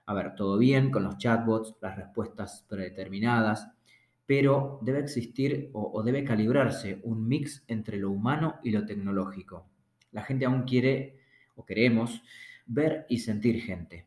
A 0.07 0.15
ver, 0.15 0.35
todo 0.35 0.57
bien 0.57 0.91
con 0.91 1.05
los 1.05 1.19
chatbots, 1.19 1.77
las 1.83 1.95
respuestas 1.95 2.65
predeterminadas, 2.67 3.69
pero 4.25 4.79
debe 4.81 5.01
existir 5.01 5.69
o, 5.75 6.03
debe 6.03 6.25
calibrarse 6.25 7.03
un 7.05 7.29
mix 7.29 7.63
entre 7.69 7.99
lo 7.99 8.11
humano 8.11 8.55
y 8.63 8.71
lo 8.71 8.87
tecnológico. 8.87 9.69
La 10.13 10.23
gente 10.23 10.47
aún 10.47 10.63
quiere 10.63 11.19
o 11.55 11.67
queremos 11.67 12.23
ver 12.65 13.05
y 13.11 13.19
sentir 13.19 13.61
gente. 13.61 14.07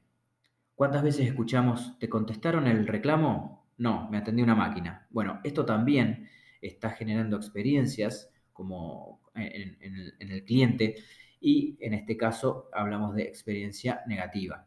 ¿Cuántas 0.74 1.04
veces 1.04 1.28
escuchamos, 1.28 2.00
¿te 2.00 2.10
contestaron 2.10 2.66
el 2.66 2.88
reclamo? 2.88 3.68
No, 3.78 4.10
me 4.10 4.18
atendió 4.18 4.44
una 4.44 4.56
máquina. 4.56 5.06
Bueno, 5.12 5.40
esto 5.44 5.66
también 5.66 6.30
está 6.62 6.90
generando 6.90 7.38
experiencias 7.38 8.32
como 8.58 9.22
en 9.36 10.32
el 10.32 10.44
cliente 10.44 10.96
y 11.40 11.78
en 11.80 11.94
este 11.94 12.18
caso 12.18 12.70
hablamos 12.74 13.16
de 13.16 13.24
experiencia 13.24 14.02
negativa. 14.08 14.66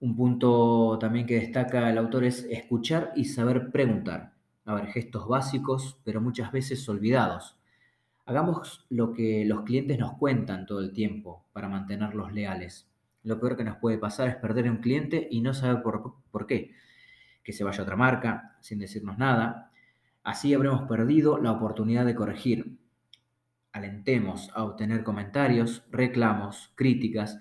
Un 0.00 0.16
punto 0.16 0.98
también 0.98 1.26
que 1.26 1.38
destaca 1.38 1.88
el 1.90 1.98
autor 1.98 2.24
es 2.24 2.44
escuchar 2.50 3.12
y 3.14 3.26
saber 3.26 3.70
preguntar. 3.70 4.32
A 4.64 4.74
ver, 4.74 4.86
gestos 4.86 5.28
básicos, 5.28 5.98
pero 6.04 6.20
muchas 6.20 6.50
veces 6.50 6.88
olvidados. 6.88 7.56
Hagamos 8.24 8.86
lo 8.88 9.12
que 9.12 9.44
los 9.44 9.62
clientes 9.62 9.98
nos 9.98 10.14
cuentan 10.14 10.66
todo 10.66 10.80
el 10.80 10.92
tiempo 10.92 11.44
para 11.52 11.68
mantenerlos 11.68 12.32
leales. 12.32 12.88
Lo 13.22 13.38
peor 13.38 13.56
que 13.56 13.64
nos 13.64 13.76
puede 13.76 13.98
pasar 13.98 14.28
es 14.28 14.36
perder 14.36 14.66
a 14.66 14.70
un 14.70 14.78
cliente 14.78 15.28
y 15.30 15.40
no 15.40 15.54
saber 15.54 15.82
por, 15.82 16.14
por 16.30 16.46
qué. 16.46 16.72
Que 17.44 17.52
se 17.52 17.62
vaya 17.62 17.80
a 17.80 17.82
otra 17.82 17.96
marca 17.96 18.56
sin 18.60 18.78
decirnos 18.78 19.18
nada. 19.18 19.71
Así 20.22 20.54
habremos 20.54 20.82
perdido 20.82 21.38
la 21.38 21.52
oportunidad 21.52 22.06
de 22.06 22.14
corregir. 22.14 22.78
Alentemos 23.72 24.50
a 24.54 24.64
obtener 24.64 25.02
comentarios, 25.02 25.84
reclamos, 25.90 26.72
críticas 26.76 27.40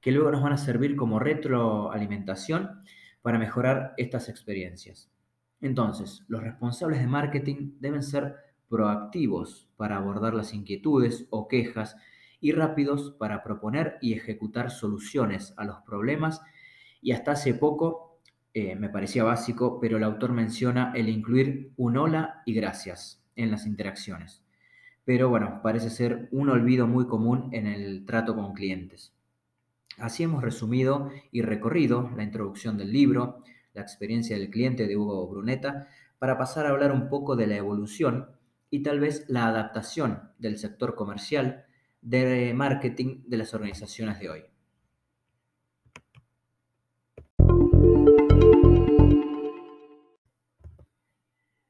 que 0.00 0.12
luego 0.12 0.30
nos 0.30 0.42
van 0.42 0.52
a 0.52 0.58
servir 0.58 0.96
como 0.96 1.18
retroalimentación 1.18 2.82
para 3.22 3.38
mejorar 3.38 3.94
estas 3.96 4.28
experiencias. 4.28 5.10
Entonces, 5.60 6.24
los 6.28 6.42
responsables 6.42 7.00
de 7.00 7.06
marketing 7.06 7.72
deben 7.80 8.02
ser 8.02 8.36
proactivos 8.68 9.68
para 9.76 9.96
abordar 9.96 10.32
las 10.32 10.54
inquietudes 10.54 11.26
o 11.30 11.48
quejas 11.48 11.96
y 12.40 12.52
rápidos 12.52 13.10
para 13.18 13.42
proponer 13.42 13.98
y 14.00 14.14
ejecutar 14.14 14.70
soluciones 14.70 15.52
a 15.56 15.64
los 15.64 15.80
problemas 15.82 16.40
y 17.02 17.12
hasta 17.12 17.32
hace 17.32 17.54
poco 17.54 18.09
eh, 18.52 18.74
me 18.74 18.88
parecía 18.88 19.24
básico, 19.24 19.78
pero 19.80 19.96
el 19.96 20.04
autor 20.04 20.32
menciona 20.32 20.92
el 20.94 21.08
incluir 21.08 21.72
un 21.76 21.96
hola 21.96 22.42
y 22.44 22.54
gracias 22.54 23.22
en 23.36 23.50
las 23.50 23.66
interacciones. 23.66 24.42
Pero 25.04 25.28
bueno, 25.28 25.60
parece 25.62 25.90
ser 25.90 26.28
un 26.32 26.50
olvido 26.50 26.86
muy 26.86 27.06
común 27.06 27.48
en 27.52 27.66
el 27.66 28.04
trato 28.06 28.34
con 28.34 28.52
clientes. 28.52 29.12
Así 29.98 30.22
hemos 30.22 30.42
resumido 30.42 31.10
y 31.30 31.42
recorrido 31.42 32.10
la 32.16 32.22
introducción 32.22 32.76
del 32.76 32.92
libro, 32.92 33.42
la 33.74 33.82
experiencia 33.82 34.36
del 34.36 34.50
cliente 34.50 34.86
de 34.86 34.96
Hugo 34.96 35.28
Brunetta, 35.28 35.88
para 36.18 36.38
pasar 36.38 36.66
a 36.66 36.70
hablar 36.70 36.92
un 36.92 37.08
poco 37.08 37.36
de 37.36 37.46
la 37.46 37.56
evolución 37.56 38.30
y 38.70 38.82
tal 38.82 39.00
vez 39.00 39.24
la 39.28 39.46
adaptación 39.46 40.30
del 40.38 40.58
sector 40.58 40.94
comercial 40.94 41.66
de 42.02 42.52
marketing 42.54 43.22
de 43.26 43.36
las 43.36 43.54
organizaciones 43.54 44.18
de 44.20 44.30
hoy. 44.30 44.49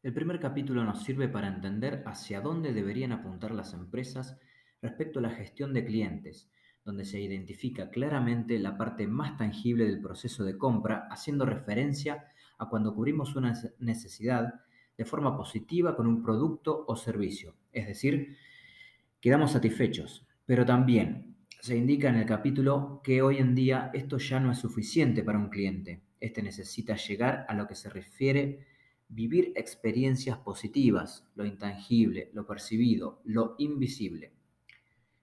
El 0.03 0.15
primer 0.15 0.41
capítulo 0.41 0.85
nos 0.85 1.03
sirve 1.03 1.29
para 1.29 1.49
entender 1.49 2.03
hacia 2.07 2.41
dónde 2.41 2.73
deberían 2.73 3.13
apuntar 3.13 3.53
las 3.53 3.75
empresas 3.75 4.39
respecto 4.81 5.19
a 5.19 5.23
la 5.23 5.31
gestión 5.31 5.75
de 5.75 5.85
clientes 5.85 6.51
donde 6.85 7.05
se 7.05 7.21
identifica 7.21 7.91
claramente 7.91 8.59
la 8.59 8.77
parte 8.77 9.07
más 9.07 9.37
tangible 9.37 9.85
del 9.85 10.01
proceso 10.01 10.45
de 10.45 10.57
compra, 10.57 11.07
haciendo 11.11 11.45
referencia 11.45 12.25
a 12.59 12.69
cuando 12.69 12.95
cubrimos 12.95 13.37
una 13.37 13.55
necesidad 13.79 14.55
de 14.97 15.05
forma 15.05 15.37
positiva 15.37 15.97
con 15.97 16.07
un 16.07 16.23
producto 16.23 16.85
o 16.87 16.97
servicio, 16.97 17.55
es 17.73 17.87
decir, 17.87 18.37
quedamos 19.21 19.53
satisfechos, 19.53 20.27
pero 20.45 20.67
también 20.67 21.37
se 21.61 21.77
indica 21.77 22.09
en 22.09 22.17
el 22.17 22.27
capítulo 22.27 23.01
que 23.05 23.23
hoy 23.23 23.39
en 23.39 23.55
día 23.55 23.91
esto 23.95 24.19
ya 24.19 24.41
no 24.41 24.51
es 24.51 24.59
suficiente 24.59 25.23
para 25.23 25.39
un 25.39 25.51
cliente. 25.51 26.03
Este 26.19 26.43
necesita 26.43 26.97
llegar 26.97 27.47
a 27.49 27.55
lo 27.55 27.67
que 27.67 27.75
se 27.75 27.89
refiere 27.89 28.67
vivir 29.11 29.53
experiencias 29.57 30.39
positivas, 30.39 31.27
lo 31.35 31.45
intangible, 31.45 32.31
lo 32.33 32.47
percibido, 32.47 33.21
lo 33.25 33.57
invisible. 33.59 34.33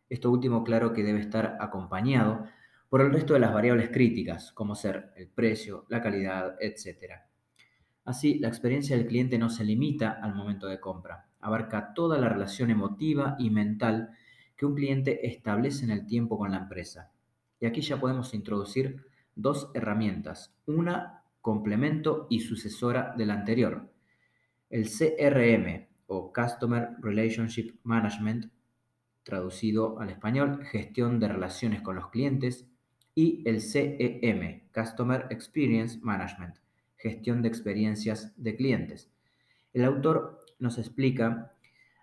Esto 0.10 0.30
último 0.30 0.64
claro 0.64 0.94
que 0.94 1.04
debe 1.04 1.20
estar 1.20 1.58
acompañado 1.60 2.46
por 2.90 3.02
el 3.02 3.12
resto 3.12 3.34
de 3.34 3.40
las 3.40 3.54
variables 3.54 3.90
críticas, 3.90 4.52
como 4.52 4.76
ser 4.76 5.12
el 5.16 5.30
precio, 5.30 5.86
la 5.90 6.02
calidad, 6.02 6.56
etc. 6.60 7.14
Así, 8.04 8.40
la 8.40 8.50
experiencia 8.50 8.96
del 8.96 9.08
cliente 9.08 9.38
no 9.38 9.50
se 9.50 9.64
limita 9.64 10.12
al 10.12 10.36
momento 10.36 10.68
de 10.68 10.80
compra, 10.80 11.30
abarca 11.40 11.94
toda 11.94 12.18
la 12.18 12.30
relación 12.30 12.70
emotiva 12.70 13.36
y 13.40 13.50
mental 13.50 14.12
que 14.56 14.66
un 14.66 14.76
cliente 14.76 15.28
establece 15.28 15.86
en 15.86 15.92
el 15.92 16.06
tiempo 16.06 16.38
con 16.38 16.52
la 16.52 16.58
empresa. 16.58 17.12
Y 17.60 17.66
aquí 17.66 17.82
ya 17.82 18.00
podemos 18.00 18.34
introducir 18.34 19.06
dos 19.36 19.72
herramientas, 19.74 20.56
una 20.66 21.17
complemento 21.48 22.28
y 22.30 22.42
sucesora 22.42 23.14
de 23.18 23.26
la 23.26 23.36
anterior. 23.36 23.90
El 24.70 24.90
CRM 24.90 25.88
o 26.08 26.34
Customer 26.34 26.90
Relationship 27.00 27.80
Management 27.84 28.52
traducido 29.24 29.98
al 30.02 30.10
español, 30.10 30.66
gestión 30.66 31.22
de 31.22 31.30
relaciones 31.30 31.82
con 31.82 31.96
los 31.96 32.10
clientes, 32.10 32.68
y 33.16 33.44
el 33.46 33.62
CEM, 33.62 34.64
Customer 34.74 35.26
Experience 35.30 35.98
Management, 36.02 36.56
gestión 36.98 37.42
de 37.42 37.48
experiencias 37.48 38.34
de 38.36 38.58
clientes. 38.58 39.10
El 39.72 39.86
autor 39.86 40.42
nos 40.60 40.78
explica 40.78 41.54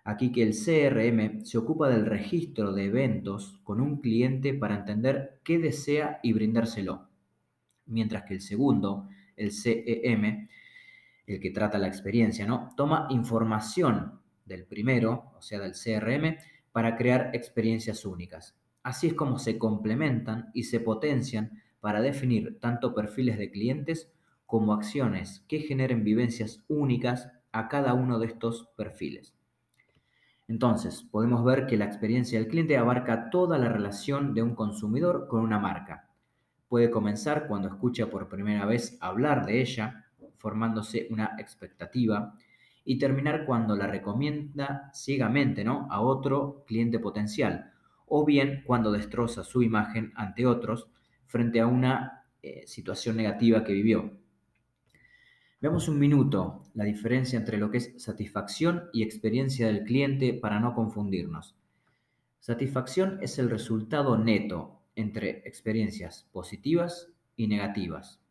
aquí 0.03 0.31
que 0.31 0.41
el 0.41 0.55
CRM 0.55 1.45
se 1.45 1.59
ocupa 1.59 1.87
del 1.87 2.07
registro 2.07 2.73
de 2.73 2.85
eventos 2.85 3.59
con 3.63 3.79
un 3.79 4.01
cliente 4.01 4.55
para 4.55 4.77
entender 4.77 5.39
qué 5.43 5.59
desea 5.59 6.19
y 6.23 6.33
brindárselo, 6.33 7.09
mientras 7.85 8.23
que 8.23 8.33
el 8.33 8.41
segundo, 8.41 9.07
el 9.37 9.51
CEM, 9.51 10.47
el 11.27 11.39
que 11.39 11.51
trata 11.51 11.77
la 11.77 11.87
experiencia, 11.87 12.45
¿no? 12.45 12.73
Toma 12.77 13.07
información 13.09 14.21
del 14.45 14.65
primero, 14.65 15.31
o 15.37 15.41
sea, 15.41 15.59
del 15.59 15.73
CRM, 15.73 16.37
para 16.71 16.95
crear 16.95 17.31
experiencias 17.33 18.05
únicas. 18.05 18.55
Así 18.83 19.07
es 19.07 19.13
como 19.13 19.39
se 19.39 19.57
complementan 19.57 20.51
y 20.53 20.63
se 20.63 20.79
potencian 20.79 21.63
para 21.79 22.01
definir 22.01 22.59
tanto 22.59 22.93
perfiles 22.93 23.37
de 23.37 23.49
clientes 23.49 24.11
como 24.45 24.73
acciones 24.73 25.43
que 25.47 25.59
generen 25.59 26.03
vivencias 26.03 26.63
únicas 26.67 27.31
a 27.51 27.67
cada 27.67 27.93
uno 27.93 28.19
de 28.19 28.27
estos 28.27 28.69
perfiles. 28.75 29.35
Entonces, 30.47 31.01
podemos 31.01 31.43
ver 31.43 31.65
que 31.65 31.77
la 31.77 31.85
experiencia 31.85 32.37
del 32.37 32.47
cliente 32.47 32.77
abarca 32.77 33.29
toda 33.31 33.57
la 33.57 33.69
relación 33.69 34.33
de 34.33 34.43
un 34.43 34.53
consumidor 34.53 35.27
con 35.27 35.41
una 35.41 35.57
marca. 35.57 36.09
Puede 36.67 36.89
comenzar 36.89 37.47
cuando 37.47 37.67
escucha 37.67 38.09
por 38.09 38.27
primera 38.27 38.65
vez 38.65 38.97
hablar 39.01 39.45
de 39.45 39.61
ella, 39.61 40.05
formándose 40.37 41.07
una 41.09 41.35
expectativa, 41.37 42.35
y 42.83 42.99
terminar 42.99 43.45
cuando 43.45 43.75
la 43.75 43.87
recomienda 43.87 44.91
ciegamente 44.93 45.63
¿no? 45.63 45.87
a 45.89 46.01
otro 46.01 46.63
cliente 46.67 46.99
potencial, 46.99 47.71
o 48.05 48.25
bien 48.25 48.63
cuando 48.65 48.91
destroza 48.91 49.43
su 49.43 49.63
imagen 49.63 50.13
ante 50.15 50.45
otros 50.45 50.87
frente 51.25 51.59
a 51.59 51.67
una 51.67 52.25
eh, 52.43 52.63
situación 52.67 53.17
negativa 53.17 53.63
que 53.63 53.73
vivió. 53.73 54.11
Veamos 55.59 55.87
un 55.89 55.97
minuto 55.97 56.63
la 56.75 56.83
diferencia 56.83 57.39
entre 57.39 57.57
lo 57.57 57.71
que 57.71 57.77
es 57.77 57.93
satisfacción 57.97 58.83
y 58.93 59.01
experiencia 59.01 59.65
del 59.65 59.83
cliente 59.83 60.33
para 60.33 60.59
no 60.59 60.75
confundirnos. 60.75 61.55
Satisfacción 62.39 63.17
es 63.21 63.39
el 63.39 63.49
resultado 63.49 64.15
neto 64.15 64.84
entre 64.95 65.47
experiencias 65.47 66.27
positivas 66.31 67.11
y 67.35 67.47
negativas 67.47 68.21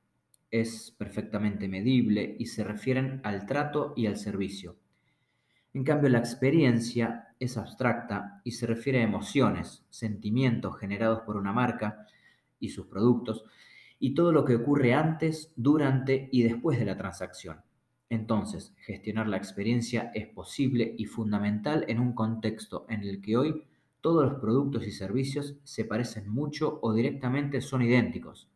es 0.50 0.94
perfectamente 0.96 1.66
medible 1.66 2.36
y 2.38 2.46
se 2.46 2.62
refieren 2.62 3.20
al 3.24 3.44
trato 3.44 3.92
y 3.96 4.06
al 4.06 4.16
servicio. 4.16 4.76
En 5.72 5.82
cambio, 5.82 6.08
la 6.08 6.20
experiencia 6.20 7.34
es 7.40 7.56
abstracta 7.56 8.40
y 8.44 8.52
se 8.52 8.66
refiere 8.66 9.00
a 9.00 9.04
emociones, 9.04 9.84
sentimientos 9.90 10.78
generados 10.78 11.22
por 11.22 11.36
una 11.36 11.52
marca 11.52 12.06
y 12.60 12.68
sus 12.68 12.86
productos 12.86 13.44
y 13.98 14.14
todo 14.14 14.30
lo 14.30 14.44
que 14.44 14.54
ocurre 14.54 14.94
antes, 14.94 15.52
durante 15.56 16.28
y 16.30 16.44
después 16.44 16.78
de 16.78 16.84
la 16.84 16.96
transacción. 16.96 17.62
Entonces, 18.08 18.74
gestionar 18.78 19.26
la 19.26 19.38
experiencia 19.38 20.12
es 20.14 20.28
posible 20.28 20.94
y 20.96 21.06
fundamental 21.06 21.84
en 21.88 21.98
un 21.98 22.12
contexto 22.12 22.86
en 22.88 23.02
el 23.02 23.20
que 23.20 23.36
hoy 23.36 23.64
todos 24.04 24.22
los 24.22 24.38
productos 24.38 24.86
y 24.86 24.90
servicios 24.90 25.56
se 25.64 25.86
parecen 25.86 26.28
mucho 26.28 26.78
o 26.82 26.92
directamente 26.92 27.62
son 27.62 27.80
idénticos 27.80 28.50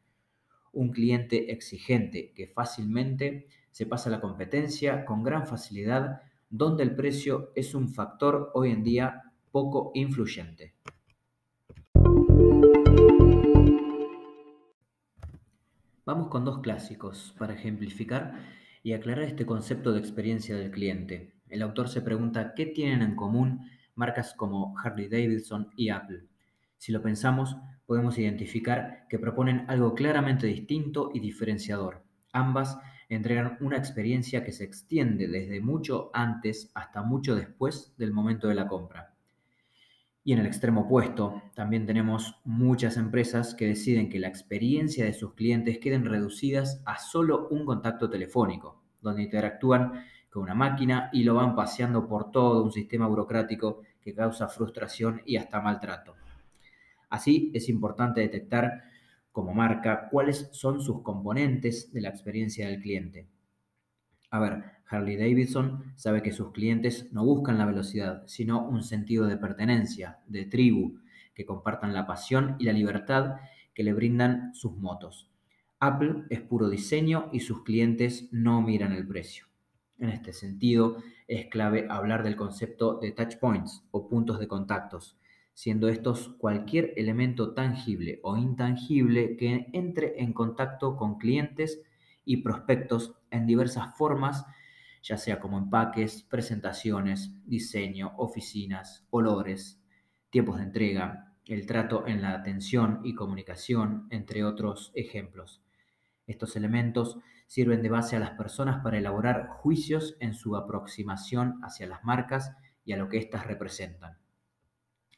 un 0.72 0.90
cliente 0.90 1.52
exigente 1.52 2.34
que 2.34 2.48
fácilmente 2.48 3.48
se 3.70 3.86
pasa 3.86 4.10
la 4.10 4.20
competencia 4.20 5.06
con 5.06 5.22
gran 5.22 5.46
facilidad, 5.46 6.20
donde 6.50 6.82
el 6.82 6.94
precio 6.94 7.50
es 7.54 7.74
un 7.74 7.88
factor 7.88 8.50
hoy 8.52 8.72
en 8.72 8.84
día 8.84 9.22
poco 9.50 9.90
influyente. 9.94 10.74
Vamos 16.04 16.28
con 16.28 16.44
dos 16.44 16.60
clásicos 16.60 17.34
para 17.38 17.54
ejemplificar 17.54 18.34
y 18.82 18.92
aclarar 18.92 19.24
este 19.24 19.46
concepto 19.46 19.92
de 19.92 20.00
experiencia 20.00 20.56
del 20.58 20.70
cliente. 20.70 21.32
El 21.48 21.62
autor 21.62 21.88
se 21.88 22.02
pregunta 22.02 22.52
qué 22.54 22.66
tienen 22.66 23.00
en 23.00 23.16
común 23.16 23.70
marcas 23.98 24.32
como 24.34 24.74
Harley 24.78 25.08
Davidson 25.08 25.70
y 25.76 25.90
Apple. 25.90 26.24
Si 26.78 26.92
lo 26.92 27.02
pensamos, 27.02 27.56
podemos 27.84 28.16
identificar 28.18 29.06
que 29.08 29.18
proponen 29.18 29.64
algo 29.68 29.94
claramente 29.94 30.46
distinto 30.46 31.11
y 31.12 31.20
diferenciador. 31.20 32.04
Ambas 32.32 32.78
entregan 33.08 33.56
una 33.61 33.76
experiencia 33.76 34.44
que 34.44 34.52
se 34.52 34.64
extiende 34.64 35.26
desde 35.26 35.61
mucho 35.61 36.11
antes 36.12 36.70
hasta 36.74 37.02
mucho 37.02 37.34
después 37.34 37.94
del 37.96 38.12
momento 38.12 38.48
de 38.48 38.54
la 38.54 38.68
compra. 38.68 39.14
Y 40.22 40.34
en 40.34 40.40
el 40.40 40.46
extremo 40.46 40.82
opuesto, 40.82 41.42
también 41.54 41.87
tenemos 41.87 42.37
muchas 42.44 42.98
empresas 42.98 43.54
que 43.54 43.66
deciden 43.66 44.11
que 44.11 44.18
la 44.18 44.28
experiencia 44.28 45.06
de 45.06 45.14
sus 45.14 45.32
clientes 45.32 45.78
queden 45.78 46.04
reducidas 46.04 46.82
a 46.84 46.98
solo 46.98 47.48
un 47.48 47.64
contacto 47.64 48.11
telefónico, 48.11 48.82
donde 49.00 49.22
interactúan 49.22 50.04
con 50.30 50.42
una 50.42 50.54
máquina 50.54 51.10
y 51.12 51.24
lo 51.24 51.34
van 51.34 51.54
paseando 51.54 52.06
por 52.06 52.30
todo 52.30 52.62
un 52.64 52.72
sistema 52.72 53.06
burocrático 53.06 53.82
que 54.00 54.14
causa 54.14 54.48
frustración 54.48 55.22
y 55.24 55.36
hasta 55.36 55.60
maltrato. 55.60 56.14
Así 57.10 57.50
es 57.54 57.68
importante 57.68 58.20
detectar 58.20 58.82
como 59.32 59.54
marca 59.54 60.08
cuáles 60.10 60.48
son 60.52 60.80
sus 60.80 61.02
componentes 61.02 61.92
de 61.92 62.00
la 62.00 62.08
experiencia 62.08 62.68
del 62.68 62.80
cliente. 62.80 63.28
A 64.30 64.40
ver, 64.40 64.64
Harley 64.88 65.16
Davidson 65.16 65.92
sabe 65.96 66.22
que 66.22 66.32
sus 66.32 66.52
clientes 66.52 67.12
no 67.12 67.24
buscan 67.24 67.58
la 67.58 67.66
velocidad, 67.66 68.24
sino 68.26 68.66
un 68.66 68.82
sentido 68.82 69.26
de 69.26 69.36
pertenencia, 69.36 70.18
de 70.26 70.44
tribu, 70.44 70.98
que 71.34 71.46
compartan 71.46 71.94
la 71.94 72.06
pasión 72.06 72.56
y 72.58 72.64
la 72.64 72.72
libertad 72.72 73.36
que 73.74 73.84
le 73.84 73.92
brindan 73.92 74.54
sus 74.54 74.76
motos. 74.76 75.30
Apple 75.78 76.24
es 76.30 76.40
puro 76.40 76.68
diseño 76.68 77.30
y 77.32 77.40
sus 77.40 77.62
clientes 77.62 78.28
no 78.32 78.60
miran 78.60 78.92
el 78.92 79.06
precio. 79.06 79.47
En 79.98 80.11
este 80.11 80.32
sentido, 80.32 81.02
es 81.26 81.46
clave 81.46 81.87
hablar 81.90 82.22
del 82.22 82.37
concepto 82.37 82.98
de 83.00 83.11
touch 83.11 83.37
points 83.38 83.84
o 83.90 84.08
puntos 84.08 84.38
de 84.38 84.46
contactos, 84.46 85.18
siendo 85.54 85.88
estos 85.88 86.28
cualquier 86.38 86.92
elemento 86.96 87.52
tangible 87.52 88.20
o 88.22 88.37
intangible 88.37 89.37
que 89.37 89.66
entre 89.72 90.22
en 90.22 90.32
contacto 90.32 90.96
con 90.96 91.18
clientes 91.18 91.82
y 92.24 92.38
prospectos 92.38 93.16
en 93.30 93.46
diversas 93.46 93.96
formas, 93.96 94.46
ya 95.02 95.16
sea 95.16 95.40
como 95.40 95.58
empaques, 95.58 96.22
presentaciones, 96.22 97.32
diseño, 97.44 98.12
oficinas, 98.18 99.06
olores, 99.11 99.82
tiempos 100.30 100.58
de 100.58 100.64
entrega, 100.64 101.34
el 101.46 101.66
trato 101.66 102.06
en 102.06 102.22
la 102.22 102.34
atención 102.34 103.00
y 103.02 103.14
comunicación, 103.14 104.06
entre 104.11 104.44
otros 104.44 104.92
ejemplos. 104.94 105.62
Estos 106.28 106.54
elementos 106.56 107.18
sirven 107.46 107.82
de 107.82 107.88
base 107.88 108.14
a 108.14 108.20
las 108.20 108.32
personas 108.32 108.82
para 108.84 108.98
elaborar 108.98 109.48
juicios 109.48 110.16
en 110.20 110.34
su 110.34 110.54
aproximación 110.56 111.58
hacia 111.64 111.88
las 111.88 112.04
marcas 112.04 112.54
y 112.84 112.92
a 112.92 112.98
lo 112.98 113.08
que 113.08 113.18
éstas 113.18 113.46
representan. 113.46 114.18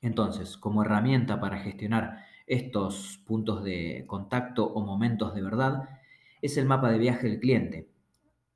Entonces, 0.01 0.57
como 0.57 0.83
herramienta 0.83 1.41
para 1.41 1.59
gestionar 1.59 2.25
estos 2.47 3.23
puntos 3.27 3.63
de 3.65 4.05
contacto 4.07 4.65
o 4.67 4.83
momentos 4.83 5.35
de 5.35 5.43
verdad, 5.43 5.89
es 6.41 6.57
el 6.57 6.67
mapa 6.67 6.91
de 6.91 6.99
viaje 6.99 7.29
del 7.29 7.41
cliente. 7.41 7.91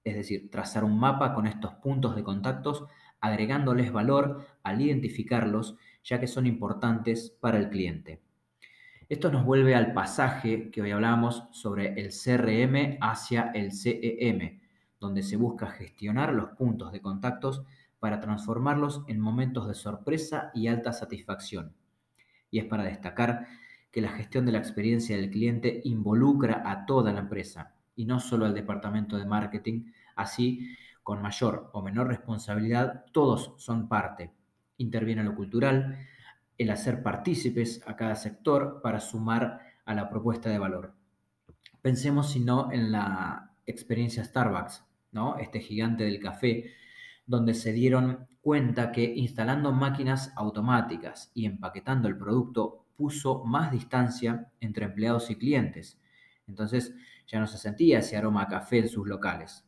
Es 0.04 0.14
decir, 0.14 0.50
trazar 0.50 0.84
un 0.84 0.98
mapa 0.98 1.34
con 1.34 1.46
estos 1.46 1.74
puntos 1.74 2.14
de 2.14 2.22
contactos, 2.22 2.86
agregándoles 3.20 3.92
valor 3.92 4.46
al 4.62 4.80
identificarlos, 4.80 5.76
ya 6.04 6.20
que 6.20 6.28
son 6.28 6.46
importantes 6.46 7.30
para 7.40 7.58
el 7.58 7.68
cliente. 7.68 8.22
Esto 9.06 9.30
nos 9.30 9.44
vuelve 9.44 9.74
al 9.74 9.92
pasaje 9.92 10.70
que 10.70 10.80
hoy 10.80 10.90
hablamos 10.90 11.44
sobre 11.50 11.92
el 12.00 12.08
CRM 12.08 12.96
hacia 13.02 13.50
el 13.54 13.72
CEM, 13.72 14.60
donde 14.98 15.22
se 15.22 15.36
busca 15.36 15.66
gestionar 15.66 16.32
los 16.32 16.50
puntos 16.52 16.90
de 16.90 17.02
contactos 17.02 17.64
para 17.98 18.18
transformarlos 18.20 19.02
en 19.06 19.20
momentos 19.20 19.68
de 19.68 19.74
sorpresa 19.74 20.50
y 20.54 20.68
alta 20.68 20.94
satisfacción. 20.94 21.74
Y 22.50 22.60
es 22.60 22.64
para 22.64 22.84
destacar 22.84 23.46
que 23.90 24.00
la 24.00 24.08
gestión 24.08 24.46
de 24.46 24.52
la 24.52 24.58
experiencia 24.58 25.16
del 25.16 25.30
cliente 25.30 25.82
involucra 25.84 26.62
a 26.64 26.86
toda 26.86 27.12
la 27.12 27.20
empresa 27.20 27.74
y 27.94 28.06
no 28.06 28.20
solo 28.20 28.46
al 28.46 28.54
departamento 28.54 29.18
de 29.18 29.26
marketing, 29.26 29.92
así 30.16 30.74
con 31.02 31.20
mayor 31.20 31.68
o 31.74 31.82
menor 31.82 32.08
responsabilidad, 32.08 33.04
todos 33.12 33.52
son 33.58 33.86
parte. 33.86 34.32
Interviene 34.78 35.22
lo 35.22 35.34
cultural, 35.34 35.98
el 36.58 36.70
hacer 36.70 37.02
partícipes 37.02 37.82
a 37.86 37.96
cada 37.96 38.14
sector 38.14 38.80
para 38.82 39.00
sumar 39.00 39.60
a 39.84 39.94
la 39.94 40.08
propuesta 40.08 40.50
de 40.50 40.58
valor. 40.58 40.94
Pensemos 41.82 42.32
si 42.32 42.40
no 42.40 42.72
en 42.72 42.92
la 42.92 43.54
experiencia 43.66 44.24
Starbucks, 44.24 44.84
¿no? 45.12 45.36
Este 45.38 45.60
gigante 45.60 46.04
del 46.04 46.20
café 46.20 46.72
donde 47.26 47.54
se 47.54 47.72
dieron 47.72 48.26
cuenta 48.40 48.92
que 48.92 49.04
instalando 49.04 49.72
máquinas 49.72 50.32
automáticas 50.36 51.30
y 51.34 51.46
empaquetando 51.46 52.08
el 52.08 52.18
producto 52.18 52.84
puso 52.96 53.44
más 53.44 53.72
distancia 53.72 54.50
entre 54.60 54.86
empleados 54.86 55.30
y 55.30 55.36
clientes. 55.36 55.98
Entonces 56.46 56.94
ya 57.26 57.40
no 57.40 57.46
se 57.46 57.58
sentía 57.58 58.00
ese 58.00 58.16
aroma 58.16 58.42
a 58.42 58.48
café 58.48 58.78
en 58.78 58.88
sus 58.88 59.06
locales. 59.06 59.64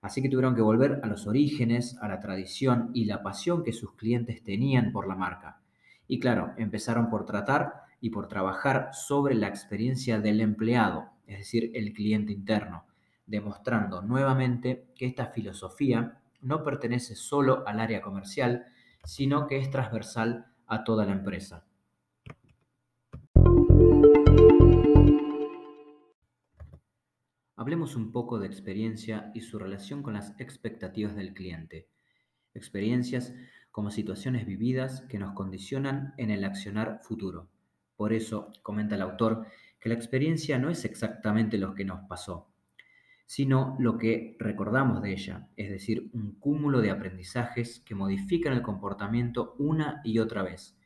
Así 0.00 0.22
que 0.22 0.28
tuvieron 0.28 0.54
que 0.54 0.62
volver 0.62 1.00
a 1.02 1.08
los 1.08 1.26
orígenes, 1.26 1.98
a 2.00 2.08
la 2.08 2.20
tradición 2.20 2.90
y 2.94 3.04
la 3.04 3.22
pasión 3.22 3.64
que 3.64 3.72
sus 3.72 3.94
clientes 3.94 4.44
tenían 4.44 4.92
por 4.92 5.08
la 5.08 5.16
marca. 5.16 5.60
Y 6.08 6.18
claro, 6.18 6.54
empezaron 6.56 7.10
por 7.10 7.26
tratar 7.26 7.82
y 8.00 8.10
por 8.10 8.28
trabajar 8.28 8.90
sobre 8.92 9.34
la 9.34 9.46
experiencia 9.46 10.18
del 10.18 10.40
empleado, 10.40 11.10
es 11.26 11.38
decir, 11.38 11.70
el 11.74 11.92
cliente 11.92 12.32
interno, 12.32 12.86
demostrando 13.26 14.00
nuevamente 14.00 14.88
que 14.96 15.04
esta 15.06 15.26
filosofía 15.26 16.18
no 16.40 16.64
pertenece 16.64 17.14
solo 17.14 17.62
al 17.66 17.78
área 17.78 18.00
comercial, 18.00 18.66
sino 19.04 19.46
que 19.46 19.58
es 19.58 19.70
transversal 19.70 20.46
a 20.66 20.82
toda 20.82 21.04
la 21.04 21.12
empresa. 21.12 21.66
Hablemos 27.56 27.96
un 27.96 28.12
poco 28.12 28.38
de 28.38 28.46
experiencia 28.46 29.30
y 29.34 29.42
su 29.42 29.58
relación 29.58 30.02
con 30.02 30.14
las 30.14 30.38
expectativas 30.40 31.14
del 31.16 31.34
cliente. 31.34 31.88
Experiencias 32.54 33.34
como 33.78 33.92
situaciones 33.92 34.44
vividas 34.44 35.02
que 35.02 35.20
nos 35.20 35.34
condicionan 35.34 36.12
en 36.16 36.32
el 36.32 36.42
accionar 36.42 36.98
futuro. 37.04 37.48
Por 37.94 38.12
eso, 38.12 38.50
comenta 38.60 38.96
el 38.96 39.02
autor, 39.02 39.46
que 39.78 39.88
la 39.88 39.94
experiencia 39.94 40.58
no 40.58 40.68
es 40.68 40.84
exactamente 40.84 41.58
lo 41.58 41.76
que 41.76 41.84
nos 41.84 42.00
pasó, 42.08 42.48
sino 43.24 43.76
lo 43.78 43.96
que 43.96 44.36
recordamos 44.40 45.00
de 45.00 45.12
ella, 45.12 45.46
es 45.56 45.70
decir, 45.70 46.10
un 46.12 46.32
cúmulo 46.40 46.80
de 46.80 46.90
aprendizajes 46.90 47.78
que 47.86 47.94
modifican 47.94 48.52
el 48.52 48.62
comportamiento 48.62 49.54
una 49.60 50.00
y 50.02 50.18
otra 50.18 50.42
vez. 50.42 50.76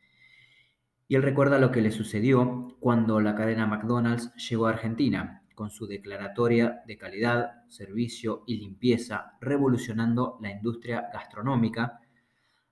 Y 1.08 1.14
él 1.14 1.22
recuerda 1.22 1.58
lo 1.58 1.72
que 1.72 1.80
le 1.80 1.92
sucedió 1.92 2.76
cuando 2.78 3.20
la 3.20 3.34
cadena 3.34 3.66
McDonald's 3.66 4.34
llegó 4.34 4.66
a 4.66 4.72
Argentina, 4.72 5.44
con 5.54 5.70
su 5.70 5.86
declaratoria 5.86 6.82
de 6.86 6.98
calidad, 6.98 7.66
servicio 7.68 8.44
y 8.46 8.58
limpieza, 8.58 9.38
revolucionando 9.40 10.36
la 10.42 10.50
industria 10.50 11.08
gastronómica, 11.10 12.01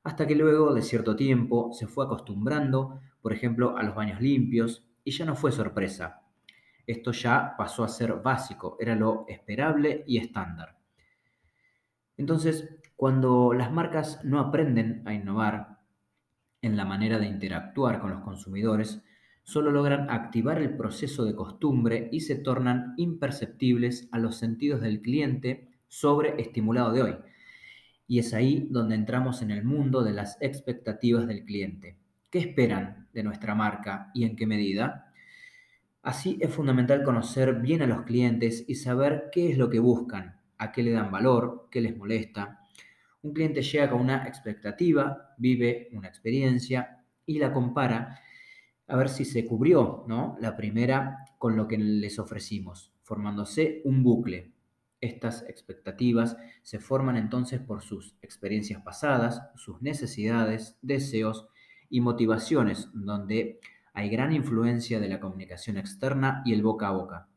hasta 0.02 0.26
que 0.26 0.34
luego 0.34 0.74
de 0.74 0.82
cierto 0.82 1.16
tiempo 1.16 1.72
se 1.72 1.86
fue 1.86 2.04
acostumbrando, 2.04 3.00
por 3.20 3.32
ejemplo, 3.32 3.76
a 3.76 3.82
los 3.82 3.94
baños 3.94 4.20
limpios, 4.20 4.84
y 5.04 5.10
ya 5.12 5.24
no 5.24 5.34
fue 5.34 5.52
sorpresa. 5.52 6.22
Esto 6.86 7.12
ya 7.12 7.54
pasó 7.56 7.84
a 7.84 7.88
ser 7.88 8.14
básico, 8.14 8.76
era 8.80 8.94
lo 8.94 9.24
esperable 9.28 10.04
y 10.06 10.18
estándar. 10.18 10.78
Entonces, 12.16 12.76
cuando 12.96 13.52
las 13.52 13.72
marcas 13.72 14.24
no 14.24 14.40
aprenden 14.40 15.02
a 15.06 15.14
innovar 15.14 15.78
en 16.62 16.76
la 16.76 16.84
manera 16.84 17.18
de 17.18 17.26
interactuar 17.26 18.00
con 18.00 18.10
los 18.10 18.20
consumidores, 18.20 19.02
solo 19.42 19.70
logran 19.70 20.10
activar 20.10 20.60
el 20.60 20.76
proceso 20.76 21.24
de 21.24 21.34
costumbre 21.34 22.08
y 22.12 22.20
se 22.20 22.36
tornan 22.36 22.94
imperceptibles 22.96 24.08
a 24.12 24.18
los 24.18 24.36
sentidos 24.36 24.80
del 24.80 25.00
cliente 25.00 25.70
sobreestimulado 25.88 26.92
de 26.92 27.02
hoy. 27.02 27.16
Y 28.10 28.18
es 28.18 28.34
ahí 28.34 28.66
donde 28.68 28.96
entramos 28.96 29.40
en 29.40 29.52
el 29.52 29.62
mundo 29.62 30.02
de 30.02 30.12
las 30.12 30.36
expectativas 30.40 31.28
del 31.28 31.44
cliente. 31.44 31.96
¿Qué 32.28 32.40
esperan 32.40 33.06
de 33.14 33.22
nuestra 33.22 33.54
marca 33.54 34.10
y 34.14 34.24
en 34.24 34.34
qué 34.34 34.48
medida? 34.48 35.12
Así 36.02 36.36
es 36.40 36.52
fundamental 36.52 37.04
conocer 37.04 37.60
bien 37.60 37.82
a 37.82 37.86
los 37.86 38.02
clientes 38.02 38.64
y 38.66 38.74
saber 38.74 39.28
qué 39.30 39.52
es 39.52 39.58
lo 39.58 39.70
que 39.70 39.78
buscan, 39.78 40.40
a 40.58 40.72
qué 40.72 40.82
le 40.82 40.90
dan 40.90 41.12
valor, 41.12 41.68
qué 41.70 41.80
les 41.80 41.96
molesta. 41.96 42.58
Un 43.22 43.32
cliente 43.32 43.62
llega 43.62 43.88
con 43.88 44.00
una 44.00 44.26
expectativa, 44.26 45.36
vive 45.38 45.88
una 45.92 46.08
experiencia 46.08 47.04
y 47.24 47.38
la 47.38 47.52
compara 47.52 48.18
a 48.88 48.96
ver 48.96 49.08
si 49.08 49.24
se 49.24 49.46
cubrió 49.46 50.02
¿no? 50.08 50.36
la 50.40 50.56
primera 50.56 51.26
con 51.38 51.54
lo 51.54 51.68
que 51.68 51.78
les 51.78 52.18
ofrecimos, 52.18 52.92
formándose 53.04 53.82
un 53.84 54.02
bucle. 54.02 54.50
Estas 55.00 55.42
expectativas 55.48 56.36
se 56.62 56.78
forman 56.78 57.16
entonces 57.16 57.60
por 57.60 57.82
sus 57.82 58.16
experiencias 58.20 58.82
pasadas, 58.82 59.42
sus 59.56 59.80
necesidades, 59.80 60.78
deseos 60.82 61.48
y 61.88 62.00
motivaciones, 62.00 62.88
donde 62.92 63.60
hay 63.94 64.10
gran 64.10 64.32
influencia 64.32 65.00
de 65.00 65.08
la 65.08 65.20
comunicación 65.20 65.78
externa 65.78 66.42
y 66.44 66.52
el 66.52 66.62
boca 66.62 66.88
a 66.88 66.92
boca. 66.92 67.28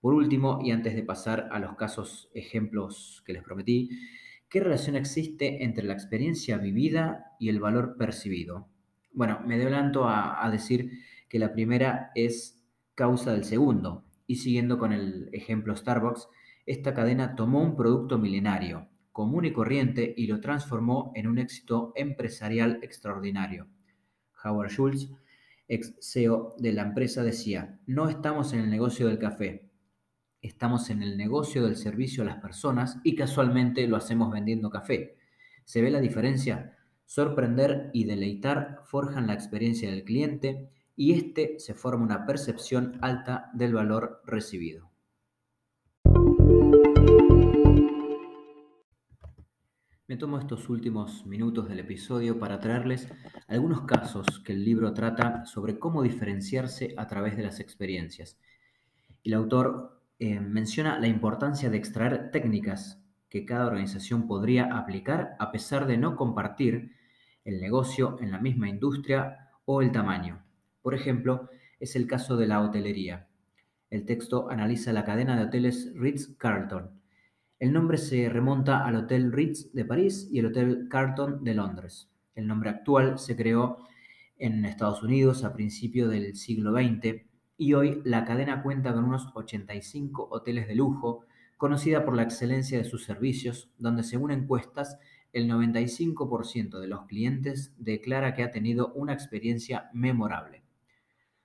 Por 0.00 0.12
último, 0.12 0.60
y 0.62 0.70
antes 0.70 0.94
de 0.94 1.02
pasar 1.02 1.48
a 1.50 1.58
los 1.58 1.74
casos 1.76 2.30
ejemplos 2.34 3.22
que 3.24 3.32
les 3.32 3.42
prometí, 3.42 3.88
¿qué 4.50 4.60
relación 4.60 4.96
existe 4.96 5.64
entre 5.64 5.84
la 5.84 5.94
experiencia 5.94 6.58
vivida 6.58 7.32
y 7.40 7.48
el 7.48 7.60
valor 7.60 7.96
percibido? 7.96 8.68
Bueno, 9.12 9.40
me 9.46 9.54
adelanto 9.54 10.04
a, 10.04 10.44
a 10.44 10.50
decir 10.50 10.90
que 11.30 11.38
la 11.38 11.52
primera 11.52 12.10
es 12.14 12.62
causa 12.94 13.32
del 13.32 13.44
segundo. 13.44 14.04
Y 14.26 14.36
siguiendo 14.36 14.78
con 14.78 14.92
el 14.92 15.30
ejemplo 15.32 15.74
Starbucks, 15.74 16.28
esta 16.66 16.94
cadena 16.94 17.34
tomó 17.34 17.62
un 17.62 17.76
producto 17.76 18.18
milenario, 18.18 18.88
común 19.12 19.44
y 19.44 19.52
corriente, 19.52 20.14
y 20.16 20.26
lo 20.26 20.40
transformó 20.40 21.12
en 21.14 21.26
un 21.26 21.38
éxito 21.38 21.92
empresarial 21.94 22.78
extraordinario. 22.82 23.68
Howard 24.42 24.70
Schultz, 24.70 25.10
ex 25.68 25.94
CEO 26.00 26.54
de 26.58 26.72
la 26.72 26.82
empresa, 26.82 27.22
decía, 27.22 27.78
no 27.86 28.08
estamos 28.08 28.52
en 28.52 28.60
el 28.60 28.70
negocio 28.70 29.06
del 29.06 29.18
café, 29.18 29.70
estamos 30.40 30.90
en 30.90 31.02
el 31.02 31.16
negocio 31.16 31.64
del 31.64 31.76
servicio 31.76 32.22
a 32.22 32.26
las 32.26 32.40
personas 32.40 32.98
y 33.04 33.14
casualmente 33.14 33.86
lo 33.86 33.96
hacemos 33.96 34.30
vendiendo 34.30 34.70
café. 34.70 35.16
¿Se 35.64 35.80
ve 35.80 35.90
la 35.90 36.00
diferencia? 36.00 36.76
Sorprender 37.06 37.90
y 37.92 38.04
deleitar 38.04 38.80
forjan 38.84 39.26
la 39.26 39.34
experiencia 39.34 39.90
del 39.90 40.04
cliente 40.04 40.70
y 40.96 41.12
éste 41.12 41.58
se 41.58 41.74
forma 41.74 42.04
una 42.04 42.26
percepción 42.26 42.98
alta 43.00 43.50
del 43.54 43.74
valor 43.74 44.22
recibido. 44.26 44.93
Me 50.06 50.18
tomo 50.18 50.38
estos 50.38 50.68
últimos 50.68 51.24
minutos 51.24 51.66
del 51.66 51.80
episodio 51.80 52.38
para 52.38 52.60
traerles 52.60 53.08
algunos 53.48 53.86
casos 53.86 54.38
que 54.40 54.52
el 54.52 54.62
libro 54.62 54.92
trata 54.92 55.46
sobre 55.46 55.78
cómo 55.78 56.02
diferenciarse 56.02 56.92
a 56.98 57.06
través 57.06 57.38
de 57.38 57.42
las 57.42 57.58
experiencias. 57.58 58.38
El 59.22 59.32
autor 59.32 60.02
eh, 60.18 60.40
menciona 60.40 60.98
la 60.98 61.06
importancia 61.06 61.70
de 61.70 61.78
extraer 61.78 62.30
técnicas 62.30 63.02
que 63.30 63.46
cada 63.46 63.66
organización 63.66 64.26
podría 64.26 64.76
aplicar 64.76 65.36
a 65.38 65.50
pesar 65.50 65.86
de 65.86 65.96
no 65.96 66.16
compartir 66.16 66.92
el 67.46 67.62
negocio 67.62 68.18
en 68.20 68.30
la 68.30 68.40
misma 68.40 68.68
industria 68.68 69.48
o 69.64 69.80
el 69.80 69.90
tamaño. 69.90 70.44
Por 70.82 70.94
ejemplo, 70.94 71.48
es 71.80 71.96
el 71.96 72.06
caso 72.06 72.36
de 72.36 72.46
la 72.46 72.60
hotelería. 72.60 73.26
El 73.88 74.04
texto 74.04 74.50
analiza 74.50 74.92
la 74.92 75.06
cadena 75.06 75.34
de 75.34 75.44
hoteles 75.44 75.94
Ritz-Carlton. 75.94 77.03
El 77.60 77.72
nombre 77.72 77.98
se 77.98 78.28
remonta 78.28 78.84
al 78.84 78.96
Hotel 78.96 79.30
Ritz 79.30 79.72
de 79.72 79.84
París 79.84 80.28
y 80.30 80.40
el 80.40 80.46
Hotel 80.46 80.88
Carlton 80.90 81.44
de 81.44 81.54
Londres. 81.54 82.10
El 82.34 82.48
nombre 82.48 82.68
actual 82.68 83.18
se 83.20 83.36
creó 83.36 83.78
en 84.36 84.64
Estados 84.64 85.04
Unidos 85.04 85.44
a 85.44 85.52
principios 85.52 86.10
del 86.10 86.34
siglo 86.34 86.72
XX 86.72 87.22
y 87.56 87.74
hoy 87.74 88.02
la 88.04 88.24
cadena 88.24 88.60
cuenta 88.60 88.92
con 88.92 89.04
unos 89.04 89.28
85 89.34 90.28
hoteles 90.32 90.66
de 90.66 90.74
lujo 90.74 91.26
conocida 91.56 92.04
por 92.04 92.16
la 92.16 92.24
excelencia 92.24 92.76
de 92.76 92.84
sus 92.84 93.04
servicios, 93.04 93.70
donde 93.78 94.02
según 94.02 94.32
encuestas, 94.32 94.98
el 95.32 95.48
95% 95.48 96.80
de 96.80 96.88
los 96.88 97.06
clientes 97.06 97.72
declara 97.78 98.34
que 98.34 98.42
ha 98.42 98.50
tenido 98.50 98.92
una 98.94 99.12
experiencia 99.12 99.90
memorable. 99.92 100.63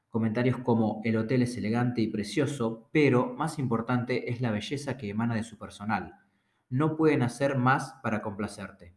Comentarios 0.10 0.58
como 0.58 1.02
el 1.04 1.17
hotel 1.17 1.43
es 1.43 1.56
elegante 1.56 2.02
y 2.02 2.08
precioso, 2.08 2.89
pero 2.91 3.36
más 3.36 3.60
importante 3.60 4.32
es 4.32 4.41
la 4.41 4.50
belleza 4.50 4.98
que 4.98 5.10
emana 5.10 5.36
de 5.36 5.43
su 5.43 5.58
personal. 5.60 6.15
No 6.69 6.98
pueden 6.98 7.22
hacer 7.22 7.58
más 7.58 7.95
para 8.02 8.24
complacerte. 8.24 8.95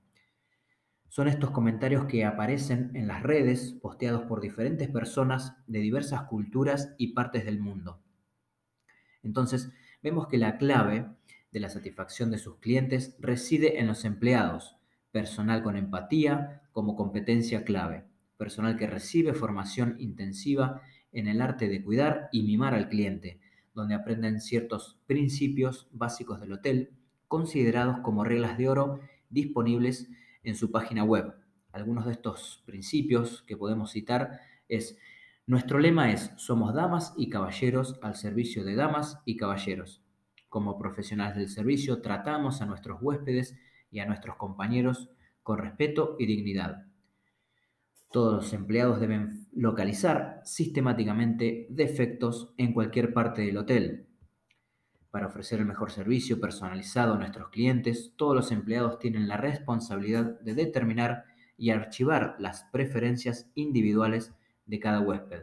Son 1.09 1.29
estos 1.29 1.51
comentarios 1.51 2.07
que 2.07 2.25
aparecen 2.25 2.91
en 2.95 3.07
las 3.07 3.23
redes, 3.23 3.75
posteados 3.83 4.23
por 4.23 4.41
diferentes 4.41 4.89
personas 4.89 5.55
de 5.67 5.81
diversas 5.81 6.23
culturas 6.23 6.95
y 6.97 7.13
partes 7.13 7.45
del 7.45 7.61
mundo. 7.61 8.01
Entonces, 9.23 9.71
vemos 10.03 10.29
que 10.29 10.39
la 10.39 10.57
clave 10.57 11.07
de 11.51 11.61
la 11.61 11.69
satisfacción 11.69 12.31
de 12.31 12.39
sus 12.39 12.57
clientes 12.57 13.15
reside 13.21 13.79
en 13.79 13.87
los 13.87 14.07
empleados, 14.07 14.79
personal 15.11 15.63
con 15.63 15.77
empatía 15.77 16.63
como 16.73 16.97
competencia 16.97 17.65
clave, 17.65 18.07
personal 18.39 18.79
que 18.79 18.87
recibe 18.87 19.35
formación 19.35 19.97
intensiva 19.99 20.81
en 21.13 21.29
el 21.29 21.41
arte 21.41 21.69
de 21.69 21.83
cuidar 21.83 22.29
y 22.33 22.43
mimar 22.43 22.75
al 22.75 22.89
cliente, 22.89 23.41
donde 23.75 23.95
aprenden 23.95 24.41
ciertos 24.41 24.99
principios 25.07 25.89
básicos 25.93 26.41
del 26.41 26.53
hotel, 26.53 26.91
considerados 27.29 27.99
como 28.01 28.25
reglas 28.25 28.59
de 28.59 28.69
oro 28.69 29.01
disponibles 29.31 30.11
en 30.43 30.55
su 30.55 30.71
página 30.71 31.05
web. 31.05 31.35
Algunos 31.73 32.05
de 32.07 32.13
estos 32.13 32.63
principios 32.67 33.43
que 33.43 33.57
podemos 33.57 33.93
citar 33.93 34.41
es 34.69 34.99
nuestro 35.47 35.79
lema 35.79 36.13
es, 36.13 36.33
somos 36.37 36.73
damas 36.73 37.15
y 37.17 37.29
caballeros 37.29 37.99
al 38.03 38.15
servicio 38.15 38.65
de 38.65 38.77
damas 38.77 39.19
y 39.25 39.37
caballeros. 39.37 40.03
Como 40.49 40.79
profesionales 40.79 41.37
del 41.37 41.49
servicio 41.49 42.01
tratamos 42.01 42.61
a 42.61 42.67
nuestros 42.67 43.01
huéspedes 43.01 43.57
y 43.91 44.01
a 44.01 44.07
nuestros 44.07 44.37
compañeros 44.37 45.11
con 45.43 45.59
respeto 45.59 46.17
y 46.19 46.27
dignidad. 46.27 46.87
Todos 48.13 48.35
los 48.35 48.53
empleados 48.53 49.01
deben 49.01 49.42
localizar 49.55 50.41
sistemáticamente 50.45 51.67
defectos 51.69 52.55
en 52.57 52.73
cualquier 52.73 53.13
parte 53.13 53.43
del 53.43 53.59
hotel. 53.59 54.07
Para 55.11 55.27
ofrecer 55.27 55.61
el 55.61 55.67
mejor 55.67 55.91
servicio 55.91 56.41
personalizado 56.41 57.15
a 57.15 57.19
nuestros 57.19 57.51
clientes, 57.51 58.15
todos 58.17 58.35
los 58.35 58.51
empleados 58.51 58.99
tienen 58.99 59.29
la 59.29 59.37
responsabilidad 59.37 60.41
de 60.41 60.55
determinar 60.55 61.25
y 61.59 61.69
archivar 61.69 62.35
las 62.39 62.65
preferencias 62.73 63.51
individuales 63.55 64.33
de 64.65 64.81
cada 64.81 65.01
huésped. 65.01 65.43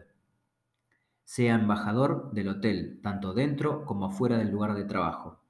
Sea 1.23 1.53
embajador 1.53 2.31
del 2.33 2.47
hotel, 2.47 2.99
tanto 3.03 3.35
dentro 3.35 3.85
como 3.85 4.09
fuera 4.09 4.39
del 4.39 4.49
lugar 4.49 4.73
de 4.73 4.85
trabajo. 4.85 5.43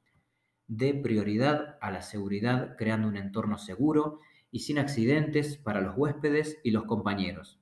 Dé 0.67 0.93
prioridad 0.93 1.77
a 1.79 1.89
la 1.91 2.01
seguridad 2.01 2.75
creando 2.77 3.07
un 3.07 3.15
entorno 3.15 3.57
seguro 3.57 4.19
y 4.51 4.59
sin 4.59 4.79
accidentes 4.79 5.55
para 5.55 5.79
los 5.79 5.97
huéspedes 5.97 6.59
y 6.61 6.71
los 6.71 6.83
compañeros. 6.83 7.58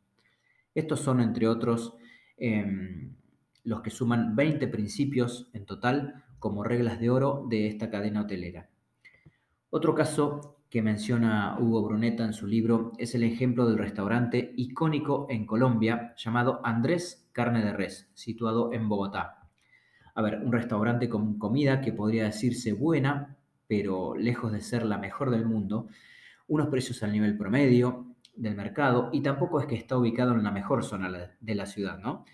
Estos 0.77 0.99
son, 0.99 1.21
entre 1.21 1.47
otros, 1.47 1.95
em, 2.37 3.15
los 3.63 3.81
que 3.81 3.89
suman 3.89 4.35
20 4.35 4.67
principios 4.67 5.49
en 5.53 5.65
total 5.65 6.23
como 6.37 6.63
reglas 6.63 6.99
de 6.99 7.09
oro 7.09 7.47
de 7.49 7.65
esta 7.65 7.89
cadena 7.89 8.21
hotelera. 8.21 8.69
Otro 9.71 9.95
caso 9.95 10.59
que 10.69 10.83
menciona 10.83 11.57
Hugo 11.59 11.81
Brunetta 11.81 12.25
en 12.25 12.33
su 12.33 12.45
libro 12.45 12.91
es 12.99 13.15
el 13.15 13.23
ejemplo 13.23 13.67
del 13.67 13.79
restaurante 13.79 14.53
icónico 14.55 15.25
en 15.31 15.47
Colombia 15.47 16.13
llamado 16.15 16.61
Andrés 16.63 17.27
Carne 17.31 17.65
de 17.65 17.73
Res, 17.73 18.11
situado 18.13 18.71
en 18.71 18.87
Bogotá. 18.87 19.49
A 20.13 20.21
ver, 20.21 20.43
un 20.45 20.51
restaurante 20.51 21.09
con 21.09 21.39
comida 21.39 21.81
que 21.81 21.91
podría 21.91 22.25
decirse 22.25 22.73
buena, 22.73 23.35
pero 23.65 24.15
lejos 24.15 24.51
de 24.51 24.61
ser 24.61 24.85
la 24.85 24.99
mejor 24.99 25.31
del 25.31 25.47
mundo, 25.47 25.87
unos 26.47 26.67
precios 26.67 27.01
al 27.01 27.13
nivel 27.13 27.35
promedio 27.35 28.13
del 28.35 28.55
mercado 28.55 29.09
y 29.13 29.21
tampoco 29.21 29.59
es 29.59 29.65
que 29.65 29.75
está 29.75 29.97
ubicado 29.97 30.33
en 30.33 30.43
la 30.43 30.51
mejor 30.51 30.83
zona 30.83 31.31
de 31.39 31.55
la 31.55 31.65
ciudad, 31.65 31.99
¿no? 31.99 32.25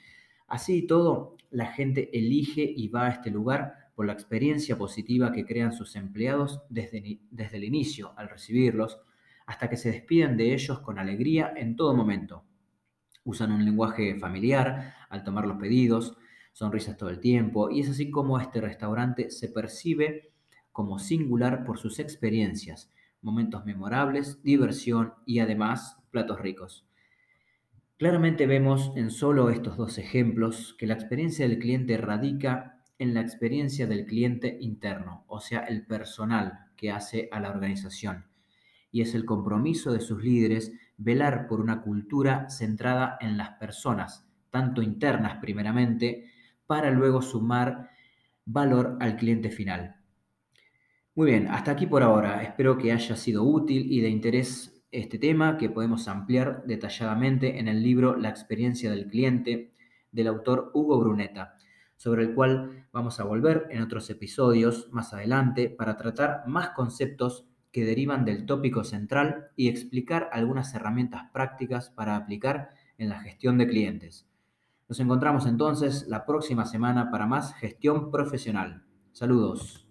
Así 0.47 0.79
y 0.79 0.88
todo, 0.88 1.38
la 1.49 1.67
gente 1.67 2.10
elige 2.17 2.62
y 2.63 2.88
va 2.89 3.08
a 3.08 3.10
este 3.10 3.32
lugar 3.32 3.84
por 3.95 4.06
la 4.06 4.13
experiencia 4.13 4.77
positiva 4.77 5.32
que 5.32 5.45
crean 5.45 5.71
sus 5.71 5.95
empleados 5.95 6.62
desde, 6.69 7.19
desde 7.29 7.58
el 7.58 7.63
inicio, 7.63 8.13
al 8.17 8.29
recibirlos, 8.29 8.99
hasta 9.45 9.69
que 9.69 9.77
se 9.77 9.91
despiden 9.91 10.38
de 10.38 10.53
ellos 10.53 10.79
con 10.79 10.99
alegría 10.99 11.53
en 11.56 11.75
todo 11.75 11.95
momento. 11.95 12.43
Usan 13.23 13.51
un 13.51 13.63
lenguaje 13.63 14.15
familiar 14.15 14.95
al 15.10 15.23
tomar 15.23 15.45
los 15.45 15.58
pedidos, 15.58 16.17
sonrisas 16.51 16.97
todo 16.97 17.10
el 17.10 17.19
tiempo, 17.19 17.69
y 17.69 17.82
es 17.82 17.89
así 17.89 18.10
como 18.10 18.39
este 18.39 18.62
restaurante 18.62 19.29
se 19.29 19.49
percibe 19.49 20.34
como 20.71 20.97
singular 20.97 21.63
por 21.63 21.77
sus 21.77 21.99
experiencias, 21.99 22.91
momentos 23.23 23.65
memorables, 23.65 24.43
diversión 24.43 25.13
y 25.25 25.39
además 25.39 25.97
platos 26.12 26.39
ricos. 26.39 26.86
Claramente 27.97 28.47
vemos 28.47 28.91
en 28.95 29.12
solo 29.12 29.49
estos 29.49 29.77
dos 29.77 29.97
ejemplos 29.97 30.75
que 30.77 30.88
la 30.88 30.93
experiencia 30.93 31.47
del 31.47 31.59
cliente 31.59 31.97
radica 31.97 32.83
en 32.99 33.13
la 33.13 33.21
experiencia 33.21 33.88
del 33.88 34.05
cliente 34.05 34.57
interno, 34.59 35.23
o 35.27 35.39
sea, 35.39 35.59
el 35.62 35.86
personal 35.86 36.71
que 36.75 36.91
hace 36.91 37.29
a 37.31 37.39
la 37.39 37.49
organización. 37.49 38.25
Y 38.91 39.01
es 39.01 39.15
el 39.15 39.25
compromiso 39.25 39.93
de 39.93 40.01
sus 40.01 40.23
líderes 40.23 40.73
velar 40.97 41.47
por 41.47 41.62
una 41.62 41.81
cultura 41.81 42.49
centrada 42.49 43.17
en 43.21 43.38
las 43.38 43.51
personas, 43.51 44.27
tanto 44.49 44.81
internas 44.81 45.38
primeramente, 45.39 46.31
para 46.67 46.91
luego 46.91 47.21
sumar 47.21 47.89
valor 48.45 48.97
al 48.99 49.15
cliente 49.15 49.49
final. 49.49 50.02
Muy 51.15 51.28
bien, 51.30 51.47
hasta 51.47 51.71
aquí 51.71 51.86
por 51.86 52.02
ahora. 52.02 52.41
Espero 52.41 52.78
que 52.78 52.91
haya 52.91 53.15
sido 53.15 53.43
útil 53.43 53.91
y 53.91 54.02
de 54.02 54.10
interés 54.10 54.84
este 54.91 55.19
tema 55.19 55.58
que 55.58 55.69
podemos 55.69 56.08
ampliar 56.08 56.63
detalladamente 56.65 57.60
en 57.60 57.67
el 57.67 57.84
libro 57.84 58.15
La 58.15 58.30
experiencia 58.30 58.89
del 58.89 59.08
cliente 59.08 59.73
del 60.12 60.28
autor 60.28 60.71
Hugo 60.73 60.99
Brunetta 60.99 61.56
sobre 62.04 62.23
el 62.23 62.34
cual 62.34 62.88
vamos 62.91 63.19
a 63.19 63.23
volver 63.23 63.67
en 63.69 63.82
otros 63.82 64.10
episodios 64.10 64.89
más 64.91 65.13
adelante 65.13 65.69
para 65.69 65.95
tratar 65.95 66.43
más 66.47 66.71
conceptos 66.71 67.45
que 67.71 67.86
derivan 67.86 68.26
del 68.26 68.45
tópico 68.45 68.84
central 68.84 69.52
y 69.56 69.69
explicar 69.69 70.30
algunas 70.34 70.73
herramientas 70.76 71.30
prácticas 71.32 71.89
para 71.89 72.15
aplicar 72.15 72.71
en 72.97 73.10
la 73.10 73.21
gestión 73.21 73.58
de 73.58 73.67
clientes. 73.67 74.28
Nos 74.89 74.99
encontramos 74.99 75.45
entonces 75.45 76.08
la 76.08 76.26
próxima 76.26 76.65
semana 76.65 77.10
para 77.10 77.26
más 77.26 77.54
gestión 77.56 78.12
profesional. 78.12 78.84
Saludos. 79.13 79.88